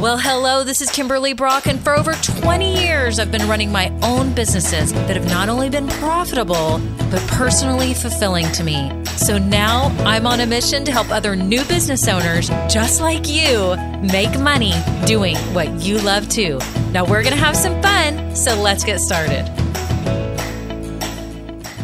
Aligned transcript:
Well, 0.00 0.16
hello, 0.16 0.64
this 0.64 0.80
is 0.80 0.90
Kimberly 0.90 1.34
Brock, 1.34 1.66
and 1.66 1.78
for 1.78 1.94
over 1.94 2.14
20 2.14 2.82
years, 2.82 3.18
I've 3.18 3.30
been 3.30 3.46
running 3.46 3.70
my 3.70 3.90
own 4.02 4.32
businesses 4.32 4.94
that 4.94 5.14
have 5.14 5.28
not 5.28 5.50
only 5.50 5.68
been 5.68 5.88
profitable, 5.88 6.80
but 7.10 7.20
personally 7.28 7.92
fulfilling 7.92 8.50
to 8.52 8.64
me. 8.64 8.90
So 9.04 9.36
now 9.36 9.94
I'm 10.06 10.26
on 10.26 10.40
a 10.40 10.46
mission 10.46 10.86
to 10.86 10.90
help 10.90 11.10
other 11.10 11.36
new 11.36 11.62
business 11.66 12.08
owners 12.08 12.48
just 12.72 13.02
like 13.02 13.28
you 13.28 13.76
make 14.00 14.40
money 14.40 14.72
doing 15.04 15.36
what 15.52 15.68
you 15.82 15.98
love 15.98 16.30
too. 16.30 16.58
Now 16.92 17.04
we're 17.04 17.22
going 17.22 17.34
to 17.34 17.44
have 17.44 17.54
some 17.54 17.82
fun, 17.82 18.34
so 18.34 18.58
let's 18.58 18.84
get 18.84 19.00
started. 19.00 19.44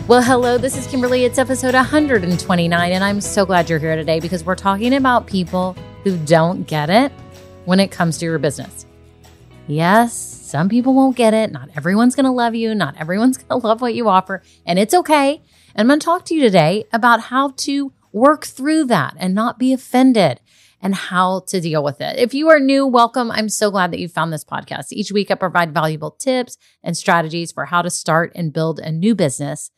Well, 0.09 0.23
hello, 0.23 0.57
this 0.57 0.79
is 0.79 0.87
Kimberly. 0.87 1.27
It's 1.27 1.39
episode 1.39 1.75
129, 1.75 2.93
and 2.93 3.05
I'm 3.05 3.21
so 3.21 3.45
glad 3.45 3.69
you're 3.69 3.79
here 3.79 3.95
today 3.95 4.21
because 4.21 4.43
we're 4.43 4.55
talking 4.55 4.95
about 4.95 5.27
people 5.27 5.77
who 6.03 6.17
don't 6.17 6.67
get 6.67 6.89
it 6.89 7.13
when 7.67 7.81
it 7.81 7.91
comes 7.91 8.17
to 8.19 8.25
your 8.25 8.39
business. 8.39 8.87
Yes, 9.67 10.15
some 10.15 10.69
people 10.69 10.95
won't 10.95 11.17
get 11.17 11.35
it. 11.35 11.53
Not 11.53 11.69
everyone's 11.77 12.15
going 12.15 12.25
to 12.25 12.31
love 12.31 12.55
you. 12.55 12.75
Not 12.75 12.97
everyone's 12.97 13.37
going 13.43 13.61
to 13.61 13.67
love 13.67 13.83
what 13.83 13.95
you 13.95 14.09
offer, 14.09 14.43
and 14.65 14.79
it's 14.79 14.95
okay. 14.95 15.43
And 15.75 15.81
I'm 15.83 15.89
going 15.89 16.01
to 16.01 16.05
talk 16.05 16.25
to 16.27 16.35
you 16.35 16.41
today 16.41 16.85
about 16.93 17.21
how 17.21 17.51
to 17.51 17.93
work 18.13 18.47
through 18.47 18.85
that 18.87 19.15
and 19.19 19.35
not 19.35 19.59
be 19.59 19.75
offended 19.75 20.41
and 20.81 20.95
how 20.95 21.41
to 21.41 21.61
deal 21.61 21.83
with 21.83 22.01
it. 22.01 22.19
If 22.19 22.33
you 22.33 22.49
are 22.49 22.61
new, 22.61 22.87
welcome. 22.87 23.31
I'm 23.31 23.49
so 23.49 23.71
glad 23.71 23.91
that 23.93 23.99
you 23.99 24.09
found 24.09 24.33
this 24.33 24.45
podcast. 24.45 24.87
Each 24.93 25.11
week, 25.11 25.31
I 25.31 25.35
provide 25.35 25.75
valuable 25.75 26.13
tips 26.13 26.57
and 26.83 26.97
strategies 26.97 27.53
for 27.53 27.67
how 27.67 27.83
to 27.83 27.91
start 27.91 28.33
and 28.35 28.53
build 28.53 28.79
a 28.79 28.93
new 28.93 29.15
business 29.15 29.71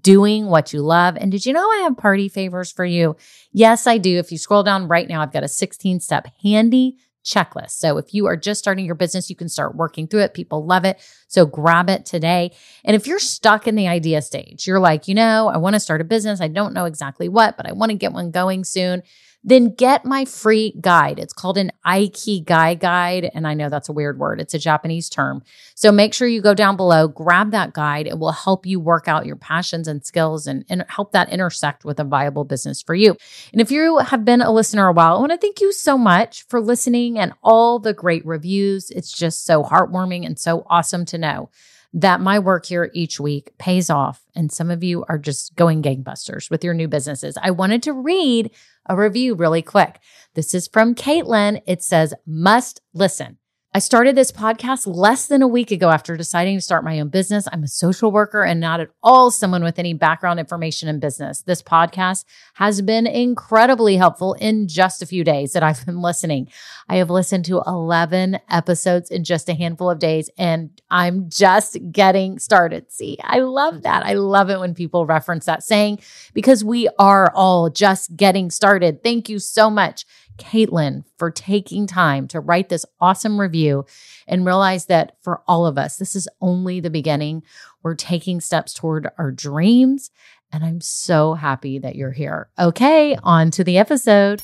doing 0.00 0.46
what 0.46 0.72
you 0.72 0.80
love. 0.80 1.16
And 1.16 1.30
did 1.30 1.46
you 1.46 1.52
know 1.52 1.68
I 1.68 1.82
have 1.82 1.96
party 1.96 2.28
favors 2.28 2.72
for 2.72 2.84
you? 2.84 3.16
Yes, 3.52 3.86
I 3.86 3.98
do. 3.98 4.18
If 4.18 4.32
you 4.32 4.38
scroll 4.38 4.62
down 4.62 4.88
right 4.88 5.08
now, 5.08 5.20
I've 5.20 5.32
got 5.32 5.44
a 5.44 5.48
16 5.48 6.00
step 6.00 6.26
handy 6.42 6.96
checklist. 7.24 7.72
So 7.72 7.96
if 7.98 8.12
you 8.12 8.26
are 8.26 8.36
just 8.36 8.60
starting 8.60 8.84
your 8.84 8.94
business, 8.94 9.30
you 9.30 9.36
can 9.36 9.48
start 9.48 9.74
working 9.74 10.06
through 10.06 10.20
it. 10.20 10.34
People 10.34 10.64
love 10.66 10.84
it. 10.84 11.00
So 11.26 11.46
grab 11.46 11.88
it 11.88 12.04
today. 12.04 12.52
And 12.84 12.94
if 12.94 13.06
you're 13.06 13.18
stuck 13.18 13.66
in 13.66 13.74
the 13.74 13.88
idea 13.88 14.22
stage, 14.22 14.66
you're 14.66 14.80
like, 14.80 15.08
you 15.08 15.14
know, 15.14 15.48
I 15.48 15.56
want 15.56 15.74
to 15.74 15.80
start 15.80 16.00
a 16.00 16.04
business. 16.04 16.40
I 16.40 16.48
don't 16.48 16.74
know 16.74 16.84
exactly 16.84 17.28
what, 17.28 17.56
but 17.56 17.66
I 17.66 17.72
want 17.72 17.90
to 17.90 17.96
get 17.96 18.12
one 18.12 18.30
going 18.30 18.64
soon 18.64 19.02
then 19.44 19.74
get 19.74 20.06
my 20.06 20.24
free 20.24 20.74
guide. 20.80 21.18
It's 21.18 21.34
called 21.34 21.58
an 21.58 21.70
Ikigai 21.86 22.80
guide. 22.80 23.30
And 23.34 23.46
I 23.46 23.52
know 23.52 23.68
that's 23.68 23.90
a 23.90 23.92
weird 23.92 24.18
word, 24.18 24.40
it's 24.40 24.54
a 24.54 24.58
Japanese 24.58 25.10
term. 25.10 25.42
So 25.74 25.92
make 25.92 26.14
sure 26.14 26.26
you 26.26 26.40
go 26.40 26.54
down 26.54 26.76
below, 26.76 27.08
grab 27.08 27.50
that 27.50 27.74
guide. 27.74 28.06
It 28.06 28.18
will 28.18 28.32
help 28.32 28.64
you 28.64 28.80
work 28.80 29.06
out 29.06 29.26
your 29.26 29.36
passions 29.36 29.86
and 29.86 30.04
skills 30.04 30.46
and, 30.46 30.64
and 30.70 30.84
help 30.88 31.12
that 31.12 31.28
intersect 31.28 31.84
with 31.84 32.00
a 32.00 32.04
viable 32.04 32.44
business 32.44 32.80
for 32.80 32.94
you. 32.94 33.16
And 33.52 33.60
if 33.60 33.70
you 33.70 33.98
have 33.98 34.24
been 34.24 34.40
a 34.40 34.50
listener 34.50 34.88
a 34.88 34.92
while, 34.92 35.16
I 35.16 35.20
want 35.20 35.32
to 35.32 35.38
thank 35.38 35.60
you 35.60 35.72
so 35.72 35.98
much 35.98 36.44
for 36.46 36.60
listening 36.60 37.18
and 37.18 37.34
all 37.42 37.78
the 37.78 37.92
great 37.92 38.24
reviews. 38.24 38.90
It's 38.90 39.12
just 39.12 39.44
so 39.44 39.62
heartwarming 39.62 40.24
and 40.24 40.38
so 40.38 40.66
awesome 40.70 41.04
to 41.06 41.18
know 41.18 41.50
that 41.94 42.20
my 42.20 42.40
work 42.40 42.66
here 42.66 42.90
each 42.92 43.20
week 43.20 43.52
pays 43.56 43.88
off. 43.88 44.20
And 44.34 44.50
some 44.50 44.70
of 44.70 44.82
you 44.82 45.04
are 45.08 45.18
just 45.18 45.54
going 45.54 45.80
gangbusters 45.80 46.50
with 46.50 46.64
your 46.64 46.74
new 46.74 46.88
businesses. 46.88 47.38
I 47.40 47.52
wanted 47.52 47.84
to 47.84 47.92
read 47.92 48.50
a 48.86 48.96
review 48.96 49.34
really 49.34 49.62
quick. 49.62 50.00
This 50.34 50.54
is 50.54 50.68
from 50.68 50.96
Caitlin. 50.96 51.62
It 51.66 51.82
says, 51.82 52.12
must 52.26 52.82
listen. 52.92 53.38
I 53.76 53.80
started 53.80 54.14
this 54.14 54.30
podcast 54.30 54.86
less 54.86 55.26
than 55.26 55.42
a 55.42 55.48
week 55.48 55.72
ago 55.72 55.90
after 55.90 56.16
deciding 56.16 56.56
to 56.56 56.60
start 56.60 56.84
my 56.84 57.00
own 57.00 57.08
business. 57.08 57.48
I'm 57.50 57.64
a 57.64 57.66
social 57.66 58.12
worker 58.12 58.44
and 58.44 58.60
not 58.60 58.78
at 58.78 58.90
all 59.02 59.32
someone 59.32 59.64
with 59.64 59.80
any 59.80 59.94
background 59.94 60.38
information 60.38 60.88
in 60.88 61.00
business. 61.00 61.42
This 61.42 61.60
podcast 61.60 62.24
has 62.54 62.80
been 62.82 63.08
incredibly 63.08 63.96
helpful 63.96 64.34
in 64.34 64.68
just 64.68 65.02
a 65.02 65.06
few 65.06 65.24
days 65.24 65.54
that 65.54 65.64
I've 65.64 65.84
been 65.84 66.00
listening. 66.02 66.50
I 66.88 66.98
have 66.98 67.10
listened 67.10 67.46
to 67.46 67.62
11 67.66 68.38
episodes 68.48 69.10
in 69.10 69.24
just 69.24 69.48
a 69.48 69.54
handful 69.54 69.90
of 69.90 69.98
days 69.98 70.30
and 70.38 70.70
I'm 70.88 71.28
just 71.28 71.76
getting 71.90 72.38
started. 72.38 72.92
See, 72.92 73.18
I 73.24 73.40
love 73.40 73.82
that. 73.82 74.06
I 74.06 74.12
love 74.12 74.50
it 74.50 74.60
when 74.60 74.74
people 74.74 75.04
reference 75.04 75.46
that 75.46 75.64
saying 75.64 75.98
because 76.32 76.62
we 76.62 76.88
are 77.00 77.32
all 77.34 77.70
just 77.70 78.14
getting 78.14 78.50
started. 78.50 79.02
Thank 79.02 79.28
you 79.28 79.40
so 79.40 79.68
much. 79.68 80.06
Caitlin 80.38 81.04
for 81.16 81.30
taking 81.30 81.86
time 81.86 82.28
to 82.28 82.40
write 82.40 82.68
this 82.68 82.84
awesome 83.00 83.40
review 83.40 83.86
and 84.26 84.44
realize 84.44 84.86
that 84.86 85.16
for 85.22 85.42
all 85.46 85.66
of 85.66 85.78
us, 85.78 85.96
this 85.96 86.16
is 86.16 86.28
only 86.40 86.80
the 86.80 86.90
beginning. 86.90 87.42
We're 87.82 87.94
taking 87.94 88.40
steps 88.40 88.74
toward 88.74 89.08
our 89.18 89.30
dreams. 89.30 90.10
And 90.52 90.64
I'm 90.64 90.80
so 90.80 91.34
happy 91.34 91.78
that 91.80 91.96
you're 91.96 92.12
here. 92.12 92.48
Okay, 92.58 93.16
on 93.22 93.50
to 93.52 93.64
the 93.64 93.78
episode. 93.78 94.42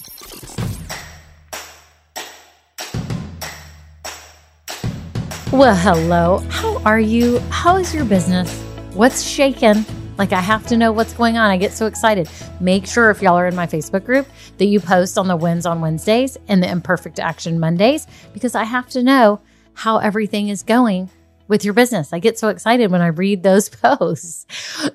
Well, 5.52 5.74
hello. 5.74 6.38
How 6.48 6.78
are 6.84 7.00
you? 7.00 7.38
How 7.50 7.76
is 7.76 7.92
your 7.94 8.04
business? 8.04 8.52
What's 8.92 9.22
shaking? 9.22 9.84
Like, 10.20 10.34
I 10.34 10.40
have 10.42 10.66
to 10.66 10.76
know 10.76 10.92
what's 10.92 11.14
going 11.14 11.38
on. 11.38 11.50
I 11.50 11.56
get 11.56 11.72
so 11.72 11.86
excited. 11.86 12.28
Make 12.60 12.86
sure, 12.86 13.10
if 13.10 13.22
y'all 13.22 13.38
are 13.38 13.46
in 13.46 13.56
my 13.56 13.66
Facebook 13.66 14.04
group, 14.04 14.28
that 14.58 14.66
you 14.66 14.78
post 14.78 15.16
on 15.16 15.28
the 15.28 15.34
wins 15.34 15.64
on 15.64 15.80
Wednesdays 15.80 16.36
and 16.46 16.62
the 16.62 16.68
imperfect 16.68 17.18
action 17.18 17.58
Mondays, 17.58 18.06
because 18.34 18.54
I 18.54 18.64
have 18.64 18.86
to 18.90 19.02
know 19.02 19.40
how 19.72 19.96
everything 19.96 20.50
is 20.50 20.62
going 20.62 21.08
with 21.48 21.64
your 21.64 21.72
business. 21.72 22.12
I 22.12 22.18
get 22.18 22.38
so 22.38 22.48
excited 22.48 22.90
when 22.90 23.00
I 23.00 23.06
read 23.06 23.42
those 23.42 23.68
posts. 23.70 24.44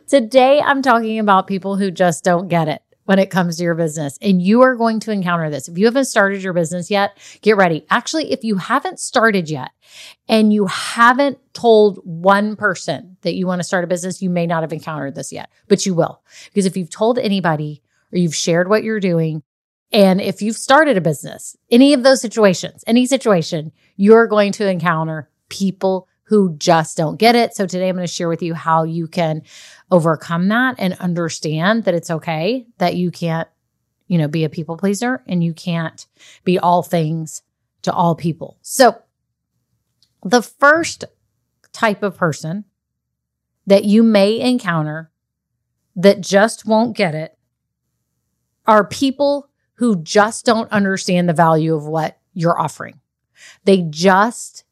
Today, 0.06 0.62
I'm 0.62 0.84
talking 0.84 1.18
about 1.18 1.48
people 1.48 1.76
who 1.76 1.90
just 1.90 2.24
don't 2.24 2.48
get 2.48 2.68
it 2.68 2.84
when 3.06 3.20
it 3.20 3.30
comes 3.30 3.58
to 3.58 3.64
your 3.64 3.76
business. 3.76 4.18
And 4.22 4.42
you 4.42 4.62
are 4.62 4.76
going 4.76 5.00
to 5.02 5.12
encounter 5.12 5.50
this. 5.50 5.68
If 5.68 5.78
you 5.78 5.86
haven't 5.86 6.06
started 6.06 6.44
your 6.44 6.54
business 6.54 6.92
yet, 6.92 7.18
get 7.42 7.58
ready. 7.58 7.86
Actually, 7.90 8.32
if 8.32 8.44
you 8.44 8.58
haven't 8.58 9.00
started 9.00 9.50
yet 9.50 9.72
and 10.28 10.52
you 10.52 10.66
haven't 10.66 11.38
told 11.54 12.00
one 12.04 12.56
person 12.56 13.18
that 13.22 13.36
you 13.36 13.48
want 13.48 13.60
to 13.60 13.64
start 13.64 13.84
a 13.84 13.88
business, 13.88 14.22
you 14.22 14.30
may 14.30 14.46
not 14.46 14.64
have 14.64 14.74
encountered 14.74 15.16
this 15.16 15.32
yet, 15.32 15.50
but 15.68 15.86
you 15.86 15.94
will. 15.94 16.22
Because 16.46 16.66
if 16.66 16.76
you've 16.76 16.90
told 16.90 17.18
anybody 17.18 17.82
or 18.12 18.18
you've 18.18 18.36
shared 18.36 18.68
what 18.68 18.84
you're 18.84 19.00
doing, 19.00 19.44
and 19.92 20.20
if 20.20 20.42
you've 20.42 20.58
started 20.58 20.98
a 20.98 21.02
business, 21.02 21.56
any 21.70 21.94
of 21.94 22.04
those 22.04 22.22
situations, 22.22 22.84
any 22.88 23.06
situation, 23.06 23.72
you're 23.96 24.28
going 24.28 24.52
to 24.54 24.68
encounter 24.68 25.30
people 25.50 26.08
who 26.26 26.56
just 26.58 26.98
don't 26.98 27.18
get 27.18 27.36
it. 27.36 27.56
So 27.56 27.66
today 27.66 27.88
I'm 27.88 27.96
going 27.96 28.08
to 28.08 28.12
share 28.12 28.30
with 28.30 28.42
you 28.42 28.54
how 28.54 28.84
you 28.84 29.08
can 29.08 29.44
overcome 29.92 30.48
that 30.50 30.76
and 30.80 30.94
understand 30.96 31.84
that 31.84 31.94
it's 31.94 32.10
okay 32.10 32.66
that 32.80 32.96
you 32.96 33.12
can't, 33.12 33.48
you 34.08 34.18
know, 34.18 34.28
be 34.28 34.44
a 34.44 34.50
people 34.50 34.78
pleaser 34.78 35.24
and 35.28 35.44
you 35.44 35.54
can't 35.54 36.06
be 36.44 36.58
all 36.58 36.84
things 36.84 37.42
to 37.84 37.94
all 37.94 38.16
people. 38.16 38.58
So 38.62 39.00
the 40.24 40.42
first 40.42 41.06
type 41.72 42.02
of 42.02 42.18
person 42.18 42.66
that 43.68 43.86
you 43.86 44.02
may 44.02 44.40
encounter 44.40 45.12
that 45.96 46.22
just 46.22 46.66
won't 46.66 46.98
get 46.98 47.14
it 47.16 47.38
are 48.66 48.84
people 48.84 49.50
who 49.76 50.02
just 50.02 50.46
don't 50.46 50.72
understand 50.72 51.30
the 51.30 51.34
value 51.34 51.76
of 51.76 51.86
what 51.86 52.18
you're 52.34 52.60
offering. 52.60 53.00
They 53.66 53.82
just 53.90 54.65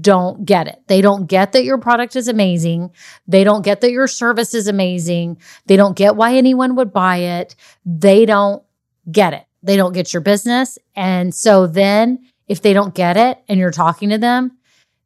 don't 0.00 0.44
get 0.44 0.66
it. 0.66 0.82
They 0.86 1.00
don't 1.00 1.26
get 1.26 1.52
that 1.52 1.64
your 1.64 1.78
product 1.78 2.16
is 2.16 2.28
amazing. 2.28 2.90
They 3.26 3.44
don't 3.44 3.62
get 3.62 3.80
that 3.82 3.90
your 3.90 4.06
service 4.06 4.54
is 4.54 4.66
amazing. 4.66 5.38
They 5.66 5.76
don't 5.76 5.96
get 5.96 6.16
why 6.16 6.34
anyone 6.34 6.76
would 6.76 6.92
buy 6.92 7.18
it. 7.18 7.54
They 7.84 8.24
don't 8.24 8.62
get 9.10 9.34
it. 9.34 9.44
They 9.62 9.76
don't 9.76 9.92
get 9.92 10.12
your 10.12 10.22
business. 10.22 10.78
And 10.94 11.34
so 11.34 11.66
then 11.66 12.26
if 12.48 12.62
they 12.62 12.72
don't 12.72 12.94
get 12.94 13.16
it 13.16 13.38
and 13.48 13.58
you're 13.58 13.70
talking 13.70 14.10
to 14.10 14.18
them, 14.18 14.56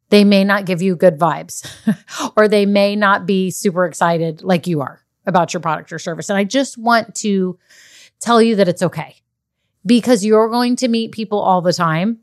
they 0.09 0.23
may 0.23 0.43
not 0.43 0.65
give 0.65 0.81
you 0.81 0.95
good 0.95 1.19
vibes 1.19 1.69
or 2.37 2.47
they 2.47 2.65
may 2.65 2.95
not 2.95 3.25
be 3.25 3.51
super 3.51 3.85
excited 3.85 4.43
like 4.43 4.67
you 4.67 4.81
are 4.81 5.01
about 5.25 5.53
your 5.53 5.61
product 5.61 5.93
or 5.93 5.99
service. 5.99 6.29
And 6.29 6.37
I 6.37 6.43
just 6.43 6.77
want 6.77 7.15
to 7.15 7.57
tell 8.19 8.41
you 8.41 8.55
that 8.55 8.67
it's 8.67 8.81
okay 8.81 9.17
because 9.85 10.25
you're 10.25 10.49
going 10.49 10.75
to 10.77 10.87
meet 10.87 11.11
people 11.11 11.39
all 11.39 11.61
the 11.61 11.73
time 11.73 12.19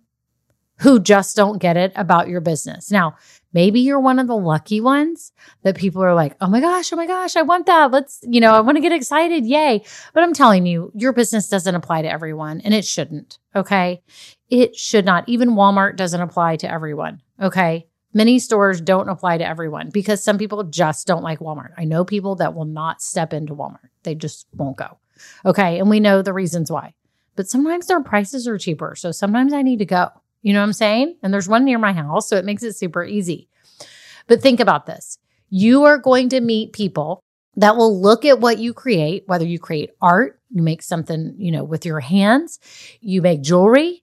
who 0.79 1.01
just 1.01 1.37
don't 1.37 1.59
get 1.59 1.77
it 1.77 1.93
about 1.97 2.29
your 2.29 2.41
business. 2.41 2.91
Now, 2.91 3.17
maybe 3.53 3.81
you're 3.81 4.01
one 4.01 4.19
of 4.19 4.27
the 4.27 4.37
lucky 4.37 4.81
ones 4.81 5.33
that 5.63 5.77
people 5.77 6.03
are 6.03 6.15
like, 6.15 6.37
oh 6.41 6.49
my 6.49 6.61
gosh, 6.61 6.93
oh 6.93 6.97
my 6.97 7.07
gosh, 7.07 7.37
I 7.37 7.43
want 7.43 7.67
that. 7.67 7.91
Let's, 7.91 8.21
you 8.23 8.41
know, 8.41 8.53
I 8.53 8.61
want 8.61 8.77
to 8.77 8.83
get 8.83 8.93
excited. 8.93 9.47
Yay. 9.47 9.83
But 10.13 10.23
I'm 10.23 10.35
telling 10.35 10.67
you, 10.67 10.93
your 10.95 11.13
business 11.13 11.49
doesn't 11.49 11.75
apply 11.75 12.03
to 12.03 12.11
everyone 12.11 12.61
and 12.61 12.75
it 12.75 12.85
shouldn't. 12.85 13.39
Okay. 13.55 14.03
It 14.51 14.77
should 14.77 15.07
not. 15.07 15.29
Even 15.29 15.51
Walmart 15.53 15.97
doesn't 15.97 16.21
apply 16.21 16.57
to 16.57 16.71
everyone. 16.71 17.23
Okay. 17.41 17.87
Many 18.13 18.39
stores 18.39 18.81
don't 18.81 19.09
apply 19.09 19.39
to 19.39 19.47
everyone 19.47 19.91
because 19.91 20.23
some 20.23 20.39
people 20.39 20.63
just 20.65 21.07
don't 21.07 21.23
like 21.23 21.39
Walmart. 21.39 21.73
I 21.77 21.85
know 21.85 22.05
people 22.05 22.37
that 22.37 22.55
will 22.55 22.65
not 22.67 23.03
step 23.03 23.33
into 23.33 23.55
Walmart, 23.55 23.89
they 24.03 24.15
just 24.15 24.47
won't 24.55 24.77
go. 24.77 24.99
Okay. 25.47 25.79
And 25.79 25.89
we 25.89 26.01
know 26.01 26.21
the 26.21 26.33
reasons 26.35 26.71
why. 26.71 26.95
But 27.35 27.49
sometimes 27.49 27.87
their 27.87 28.03
prices 28.03 28.47
are 28.47 28.59
cheaper. 28.59 28.95
So 28.97 29.13
sometimes 29.13 29.53
I 29.53 29.63
need 29.63 29.79
to 29.79 29.87
go. 29.87 30.11
You 30.43 30.53
know 30.53 30.61
what 30.61 30.67
I'm 30.67 30.73
saying? 30.73 31.17
And 31.23 31.33
there's 31.33 31.49
one 31.49 31.65
near 31.65 31.79
my 31.79 31.93
house, 31.93 32.29
so 32.29 32.37
it 32.37 32.45
makes 32.45 32.63
it 32.63 32.77
super 32.77 33.05
easy. 33.05 33.49
But 34.27 34.43
think 34.43 34.61
about 34.61 34.87
this 34.87 35.19
you 35.49 35.85
are 35.85 35.99
going 35.99 36.29
to 36.31 36.41
meet 36.41 36.73
people 36.73 37.23
that 37.57 37.77
will 37.77 38.01
look 38.01 38.25
at 38.25 38.41
what 38.41 38.59
you 38.59 38.75
create, 38.75 39.25
whether 39.27 39.47
you 39.47 39.59
create 39.59 39.91
art, 40.01 40.41
you 40.51 40.63
make 40.63 40.83
something, 40.83 41.35
you 41.39 41.51
know, 41.51 41.65
with 41.65 41.87
your 41.87 42.01
hands, 42.01 42.59
you 43.01 43.23
make 43.23 43.43
jewelry, 43.43 44.03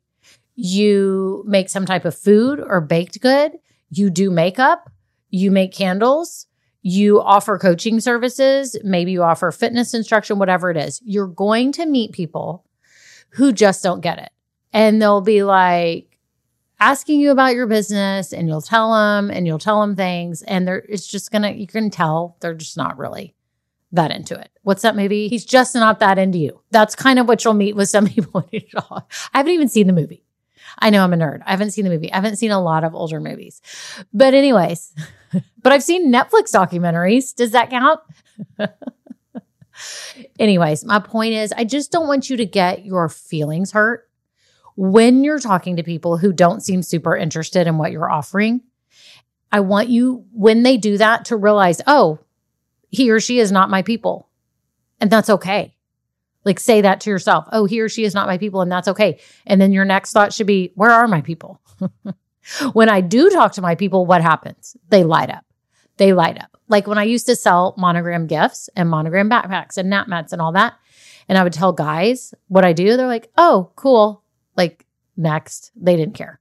you 0.56 1.44
make 1.45 1.69
some 1.69 1.85
type 1.85 2.06
of 2.06 2.18
food 2.18 2.59
or 2.59 2.81
baked 2.81 3.19
good, 3.21 3.53
you 3.89 4.09
do 4.09 4.31
makeup, 4.31 4.89
you 5.29 5.51
make 5.51 5.74
candles, 5.74 6.47
you 6.81 7.21
offer 7.21 7.57
coaching 7.57 8.00
services, 8.00 8.75
maybe 8.83 9.12
you 9.12 9.24
offer 9.24 9.51
fitness 9.51 9.94
instruction, 9.94 10.39
whatever 10.39 10.69
it 10.69 10.77
is. 10.77 11.01
You're 11.06 11.27
going 11.27 11.71
to 11.74 11.86
meet 11.86 12.12
people 12.12 12.65
who 13.29 13.51
just 13.51 13.83
don't 13.83 14.01
get 14.01 14.19
it. 14.19 14.29
And 14.74 15.01
they'll 15.01 15.21
be 15.21 15.44
like 15.44 16.12
asking 16.80 17.20
you 17.20 17.31
about 17.31 17.56
your 17.56 17.68
business 17.68 18.34
and 18.34 18.48
you'll 18.48 18.62
tell 18.62 18.94
them 18.94 19.30
and 19.30 19.48
you'll 19.48 19.60
tell 19.60 19.81
them 19.81 19.96
things 19.96 20.42
and 20.44 20.68
they're 20.68 20.84
it's 20.90 21.08
just 21.08 21.31
to 21.31 21.52
you 21.54 21.68
can 21.68 21.90
tell 21.90 22.38
they're 22.40 22.54
just 22.54 22.78
not 22.78 22.98
really 22.98 23.36
that 23.94 24.12
into 24.12 24.38
it. 24.38 24.50
What's 24.64 24.81
that 24.81 24.96
movie? 24.96 25.28
He's 25.28 25.46
just 25.46 25.75
not 25.75 26.00
that 26.00 26.18
into 26.18 26.40
you. 26.40 26.62
That's 26.72 26.96
kind 26.96 27.20
of 27.20 27.28
what 27.28 27.46
you'll 27.46 27.54
meet 27.54 27.75
with 27.75 27.90
some 27.90 28.08
people. 28.08 28.48
I 29.34 29.38
haven't 29.38 29.54
even 29.54 29.70
seen 29.70 29.88
the 29.88 29.94
movie. 29.94 30.25
I 30.80 30.90
know 30.90 31.04
I'm 31.04 31.14
a 31.14 31.18
nerd. 31.18 31.42
I 31.46 31.52
haven't 31.52 31.72
seen 31.72 31.86
the 31.86 31.92
movie. 31.92 32.12
I 32.12 32.16
haven't 32.16 32.38
seen 32.38 32.52
a 32.52 32.62
lot 32.62 32.84
of 32.84 32.96
older 32.96 33.20
movies. 33.20 33.62
But 34.14 34.34
anyways, 34.34 34.94
but 35.62 35.72
I've 35.72 35.84
seen 35.84 36.12
Netflix 36.12 36.52
documentaries. 36.52 37.36
Does 37.36 37.52
that 37.52 37.70
count? 37.70 38.00
anyways, 40.40 40.86
my 40.86 41.00
point 41.00 41.34
is 41.34 41.54
I 41.54 41.64
just 41.64 41.92
don't 41.92 42.08
want 42.08 42.30
you 42.30 42.38
to 42.38 42.46
get 42.46 42.86
your 42.86 43.10
feelings 43.10 43.72
hurt 43.72 44.10
when 44.75 45.24
you're 45.24 45.40
talking 45.40 45.75
to 45.75 45.84
people 45.84 46.18
who 46.18 46.34
don't 46.34 46.62
seem 46.62 46.81
super 46.81 47.16
interested 47.16 47.68
in 47.68 47.78
what 47.78 47.92
you're 47.92 48.12
offering. 48.12 48.62
I 49.52 49.60
want 49.60 49.90
you, 49.90 50.25
when 50.31 50.64
they 50.64 50.78
do 50.78 50.98
that, 50.98 51.25
to 51.25 51.36
realize, 51.36 51.80
oh, 51.86 52.20
he 52.90 53.12
or 53.12 53.20
she 53.20 53.40
is 53.40 53.52
not 53.52 53.70
my 53.70 53.84
people. 53.84 54.30
And 55.00 55.12
that's 55.12 55.30
okay. 55.30 55.75
Like 56.44 56.60
say 56.60 56.81
that 56.81 57.02
to 57.02 57.10
yourself. 57.10 57.46
Oh, 57.52 57.66
he 57.66 57.81
or 57.81 57.90
she 57.90 58.04
is 58.04 58.14
not 58.14 58.28
my 58.28 58.38
people. 58.38 58.62
And 58.62 58.72
that's 58.72 58.88
okay. 58.88 59.20
And 59.46 59.62
then 59.62 59.72
your 59.72 59.86
next 59.86 60.12
thought 60.12 60.34
should 60.34 60.48
be, 60.48 60.72
where 60.75 60.92
are 60.92 61.08
my 61.08 61.22
people? 61.22 61.62
when 62.74 62.90
I 62.90 63.02
do 63.02 63.30
talk 63.30 63.54
to 63.54 63.62
my 63.62 63.75
people, 63.75 64.06
what 64.06 64.22
happens? 64.22 64.75
They 64.90 65.04
light 65.04 65.30
up. 65.30 65.46
They 65.98 66.14
light 66.14 66.40
up. 66.40 66.58
Like 66.68 66.88
when 66.88 66.98
I 66.98 67.04
used 67.04 67.28
to 67.28 67.36
sell 67.36 67.75
monogram 67.78 68.28
gifts 68.28 68.70
and 68.75 68.90
monogram 68.90 69.30
backpacks 69.30 69.78
and 69.78 69.90
nap 69.90 70.08
mats 70.08 70.34
and 70.34 70.42
all 70.42 70.54
that. 70.54 70.74
And 71.30 71.38
I 71.38 71.44
would 71.44 71.54
tell 71.54 71.72
guys 71.72 72.34
what 72.48 72.66
I 72.66 72.74
do. 72.74 72.98
They're 72.98 73.08
like, 73.08 73.31
oh, 73.38 73.72
cool. 73.75 74.23
Like 74.55 74.85
next. 75.17 75.71
They 75.75 75.95
didn't 75.95 76.15
care, 76.15 76.39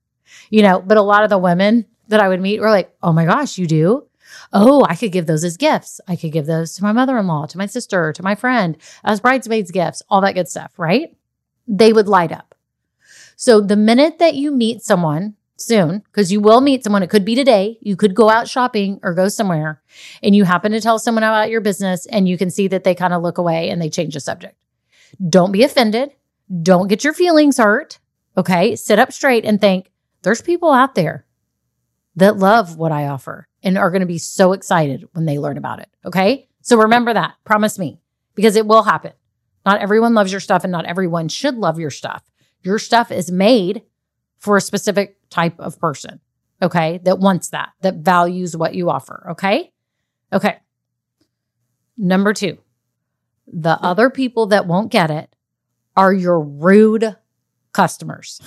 you 0.50 0.62
know, 0.62 0.80
but 0.80 0.98
a 0.98 1.02
lot 1.02 1.24
of 1.24 1.30
the 1.30 1.38
women 1.38 1.86
that 2.08 2.20
I 2.20 2.28
would 2.28 2.40
meet 2.40 2.60
were 2.60 2.70
like, 2.70 2.94
oh 3.02 3.12
my 3.12 3.24
gosh, 3.24 3.58
you 3.58 3.66
do? 3.66 4.06
oh, 4.52 4.84
I 4.88 4.96
could 4.96 5.12
give 5.12 5.26
those 5.26 5.44
as 5.44 5.56
gifts. 5.56 6.00
I 6.06 6.16
could 6.16 6.32
give 6.32 6.46
those 6.46 6.74
to 6.74 6.82
my 6.82 6.92
mother 6.92 7.18
in 7.18 7.26
law, 7.26 7.46
to 7.46 7.58
my 7.58 7.66
sister, 7.66 8.12
to 8.12 8.22
my 8.22 8.34
friend, 8.34 8.76
as 9.04 9.20
bridesmaids 9.20 9.70
gifts, 9.70 10.02
all 10.08 10.20
that 10.22 10.34
good 10.34 10.48
stuff, 10.48 10.72
right? 10.78 11.16
They 11.66 11.92
would 11.92 12.08
light 12.08 12.32
up. 12.32 12.54
So 13.36 13.60
the 13.60 13.76
minute 13.76 14.18
that 14.18 14.34
you 14.34 14.50
meet 14.50 14.82
someone 14.82 15.34
soon, 15.56 16.00
because 16.00 16.32
you 16.32 16.40
will 16.40 16.60
meet 16.60 16.84
someone, 16.84 17.02
it 17.02 17.10
could 17.10 17.24
be 17.24 17.34
today, 17.34 17.78
you 17.80 17.96
could 17.96 18.14
go 18.14 18.28
out 18.28 18.48
shopping 18.48 19.00
or 19.02 19.14
go 19.14 19.28
somewhere, 19.28 19.82
and 20.22 20.34
you 20.34 20.44
happen 20.44 20.72
to 20.72 20.80
tell 20.80 20.98
someone 20.98 21.24
about 21.24 21.50
your 21.50 21.60
business, 21.60 22.06
and 22.06 22.28
you 22.28 22.36
can 22.36 22.50
see 22.50 22.68
that 22.68 22.84
they 22.84 22.94
kind 22.94 23.12
of 23.12 23.22
look 23.22 23.38
away 23.38 23.70
and 23.70 23.80
they 23.80 23.90
change 23.90 24.14
the 24.14 24.20
subject. 24.20 24.56
Don't 25.28 25.52
be 25.52 25.62
offended. 25.62 26.10
Don't 26.62 26.88
get 26.88 27.04
your 27.04 27.14
feelings 27.14 27.58
hurt. 27.58 27.98
Okay. 28.36 28.76
Sit 28.76 28.98
up 28.98 29.12
straight 29.12 29.44
and 29.44 29.60
think 29.60 29.90
there's 30.22 30.42
people 30.42 30.70
out 30.70 30.94
there 30.94 31.26
that 32.16 32.36
love 32.36 32.76
what 32.76 32.92
I 32.92 33.06
offer 33.06 33.48
and 33.62 33.78
are 33.78 33.90
going 33.90 34.00
to 34.00 34.06
be 34.06 34.18
so 34.18 34.52
excited 34.52 35.04
when 35.12 35.24
they 35.24 35.38
learn 35.38 35.58
about 35.58 35.80
it. 35.80 35.88
Okay. 36.04 36.48
So 36.62 36.76
remember 36.78 37.12
that. 37.12 37.34
Promise 37.44 37.78
me 37.78 38.00
because 38.34 38.56
it 38.56 38.66
will 38.66 38.82
happen. 38.82 39.12
Not 39.64 39.80
everyone 39.80 40.14
loves 40.14 40.32
your 40.32 40.40
stuff 40.40 40.64
and 40.64 40.72
not 40.72 40.86
everyone 40.86 41.28
should 41.28 41.56
love 41.56 41.78
your 41.78 41.90
stuff. 41.90 42.22
Your 42.62 42.78
stuff 42.78 43.10
is 43.10 43.30
made 43.30 43.82
for 44.38 44.56
a 44.56 44.60
specific 44.60 45.18
type 45.30 45.58
of 45.58 45.78
person. 45.78 46.20
Okay. 46.60 47.00
That 47.04 47.18
wants 47.18 47.50
that, 47.50 47.70
that 47.80 47.96
values 47.96 48.56
what 48.56 48.74
you 48.74 48.90
offer. 48.90 49.28
Okay. 49.32 49.72
Okay. 50.32 50.58
Number 51.96 52.32
two, 52.32 52.58
the 53.46 53.78
other 53.82 54.10
people 54.10 54.46
that 54.46 54.66
won't 54.66 54.90
get 54.90 55.10
it 55.10 55.34
are 55.96 56.12
your 56.12 56.40
rude 56.40 57.16
customers. 57.72 58.40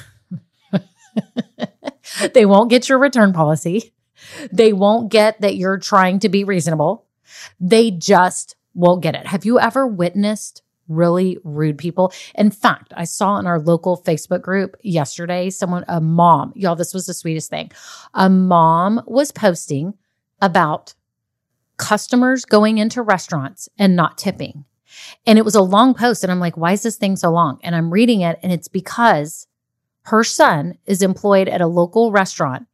they 2.33 2.45
won't 2.45 2.69
get 2.69 2.89
your 2.89 2.97
return 2.97 3.33
policy. 3.33 3.93
They 4.51 4.73
won't 4.73 5.11
get 5.11 5.41
that 5.41 5.55
you're 5.55 5.77
trying 5.77 6.19
to 6.19 6.29
be 6.29 6.43
reasonable. 6.43 7.05
They 7.59 7.91
just 7.91 8.55
won't 8.73 9.03
get 9.03 9.15
it. 9.15 9.27
Have 9.27 9.45
you 9.45 9.59
ever 9.59 9.87
witnessed 9.87 10.61
really 10.87 11.37
rude 11.43 11.77
people? 11.77 12.13
In 12.35 12.51
fact, 12.51 12.93
I 12.95 13.05
saw 13.05 13.37
in 13.37 13.47
our 13.47 13.59
local 13.59 13.97
Facebook 13.97 14.41
group 14.41 14.75
yesterday, 14.81 15.49
someone, 15.49 15.83
a 15.87 15.99
mom, 15.99 16.53
y'all, 16.55 16.75
this 16.75 16.93
was 16.93 17.05
the 17.05 17.13
sweetest 17.13 17.49
thing. 17.49 17.71
A 18.13 18.29
mom 18.29 19.01
was 19.05 19.31
posting 19.31 19.93
about 20.41 20.93
customers 21.77 22.45
going 22.45 22.77
into 22.77 23.01
restaurants 23.01 23.67
and 23.77 23.95
not 23.95 24.17
tipping. 24.17 24.65
And 25.25 25.37
it 25.37 25.45
was 25.45 25.55
a 25.55 25.61
long 25.61 25.93
post. 25.93 26.23
And 26.23 26.31
I'm 26.31 26.39
like, 26.39 26.57
why 26.57 26.73
is 26.73 26.83
this 26.83 26.97
thing 26.97 27.15
so 27.15 27.31
long? 27.31 27.59
And 27.63 27.75
I'm 27.75 27.91
reading 27.91 28.21
it. 28.21 28.39
And 28.43 28.51
it's 28.51 28.67
because 28.67 29.47
her 30.03 30.23
son 30.23 30.77
is 30.85 31.01
employed 31.01 31.49
at 31.49 31.61
a 31.61 31.67
local 31.67 32.11
restaurant 32.11 32.67